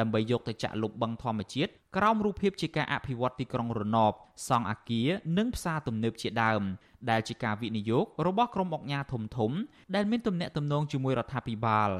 [0.00, 4.12] ដើម្បីយកទៅចាក់លុបបឹងធម្មជាតិក្រោមរូបភាពជាការអភិវឌ្ឍទីក្រុងរណប
[4.48, 5.08] សង់អគារ
[5.38, 6.62] និងផ្សារទំនើបជាដើម
[7.10, 9.50] ដែលជាការវិនិយោគរបស់ក្រុមអង្គការធំធំ
[9.94, 11.90] ដែលមានទំនាក់ទំនងជាមួយរដ្ឋាភិបាល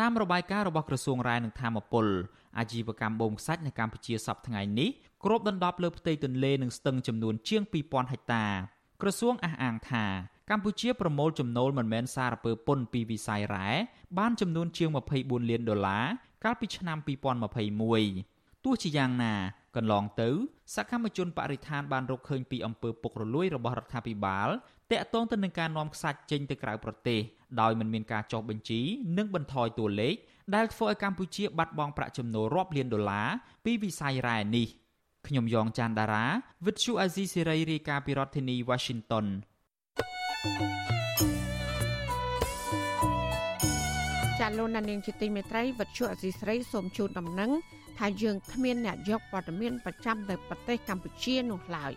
[0.00, 2.06] តាមរបាយការណ៍របស់ក្រសួងរាយនឹងធម្មពល
[2.58, 4.90] អាជីវកម្មបូមខ្សាច់នៅកម្ពុជាសប្តាហ៍ថ្ងៃនេះ
[5.24, 8.44] គ្របដណ្ដប់លើផ្ទៃទន្លេនិងស្ទឹងចំនួនជាង2000ហិកតា
[9.02, 10.04] ក្រសួងអះអាងថា
[10.50, 13.68] កម្ពុជាប្រមូលចំណូលមិនមែនសារពើពន្ធពីវិស័យរ៉ែ
[14.18, 16.04] បានចំនួនជាង24លានដុល្លារ
[16.44, 16.98] កាលពីឆ្នាំ
[18.02, 19.34] 2021ទោះជាយ៉ាងណា
[19.76, 20.28] កន្លងទៅ
[20.74, 24.48] សកម្មជនបរិស្ថានបានរកឃើញពីអំពើពុករលួយរបស់រដ្ឋាភិបាល
[24.90, 27.20] តាក់ទងទៅនឹងការនាំខ្សាច់ចេញទៅក្រៅប្រទេស
[27.60, 28.80] ដោយមិនមានការចុះបញ្ជី
[29.18, 30.14] និងបន្ថយតួលេខ
[30.54, 33.28] ដែលធ្វើឲ្យកម្ពុជាបាត់បង់ប្រាក់ចំណូលរាប់លានដុល្លារ
[33.64, 34.68] ពីវិស័យរ៉ែនេះ
[35.26, 36.26] ខ្ញុំយ៉ងច័ន្ទដារា
[36.66, 39.26] វិទ្យុអាស៊ីសេរីរាយការណ៍ពីរដ្ឋធានី Washington
[44.38, 47.50] ចាលោកនាងជាទីមេត្រីវិទ្យុអសីស្រីសូមជូនដំណឹង
[47.98, 51.92] ថាយើងគ្មានអ្នកយកព័ត៌មានប្រចាំនៅប្រទេសកម្ពុជានោះឡើយ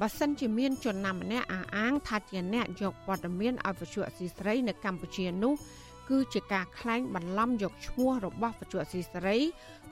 [0.00, 5.54] បើសិនជាមានជនណាម្នាក់អះអាងថាជាអ្នកយកព័ត៌មានឲ្យវិទ្យុអសីស្រីនៅកម្ពុជានោះ
[6.10, 9.36] គឺជាការក្លែងបន្លំយកឈ្មោះរបស់វិទ្យុអសីស្រី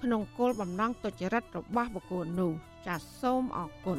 [0.03, 2.53] ក្នុងគោលបំណងទុច្ចរិតរបស់បុគ្គលនោះ
[2.87, 3.99] ចាសសូមអរគុណ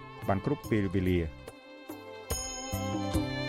[0.27, 1.19] បានគ្រប់ពេលវេលា
[2.73, 3.40] thank you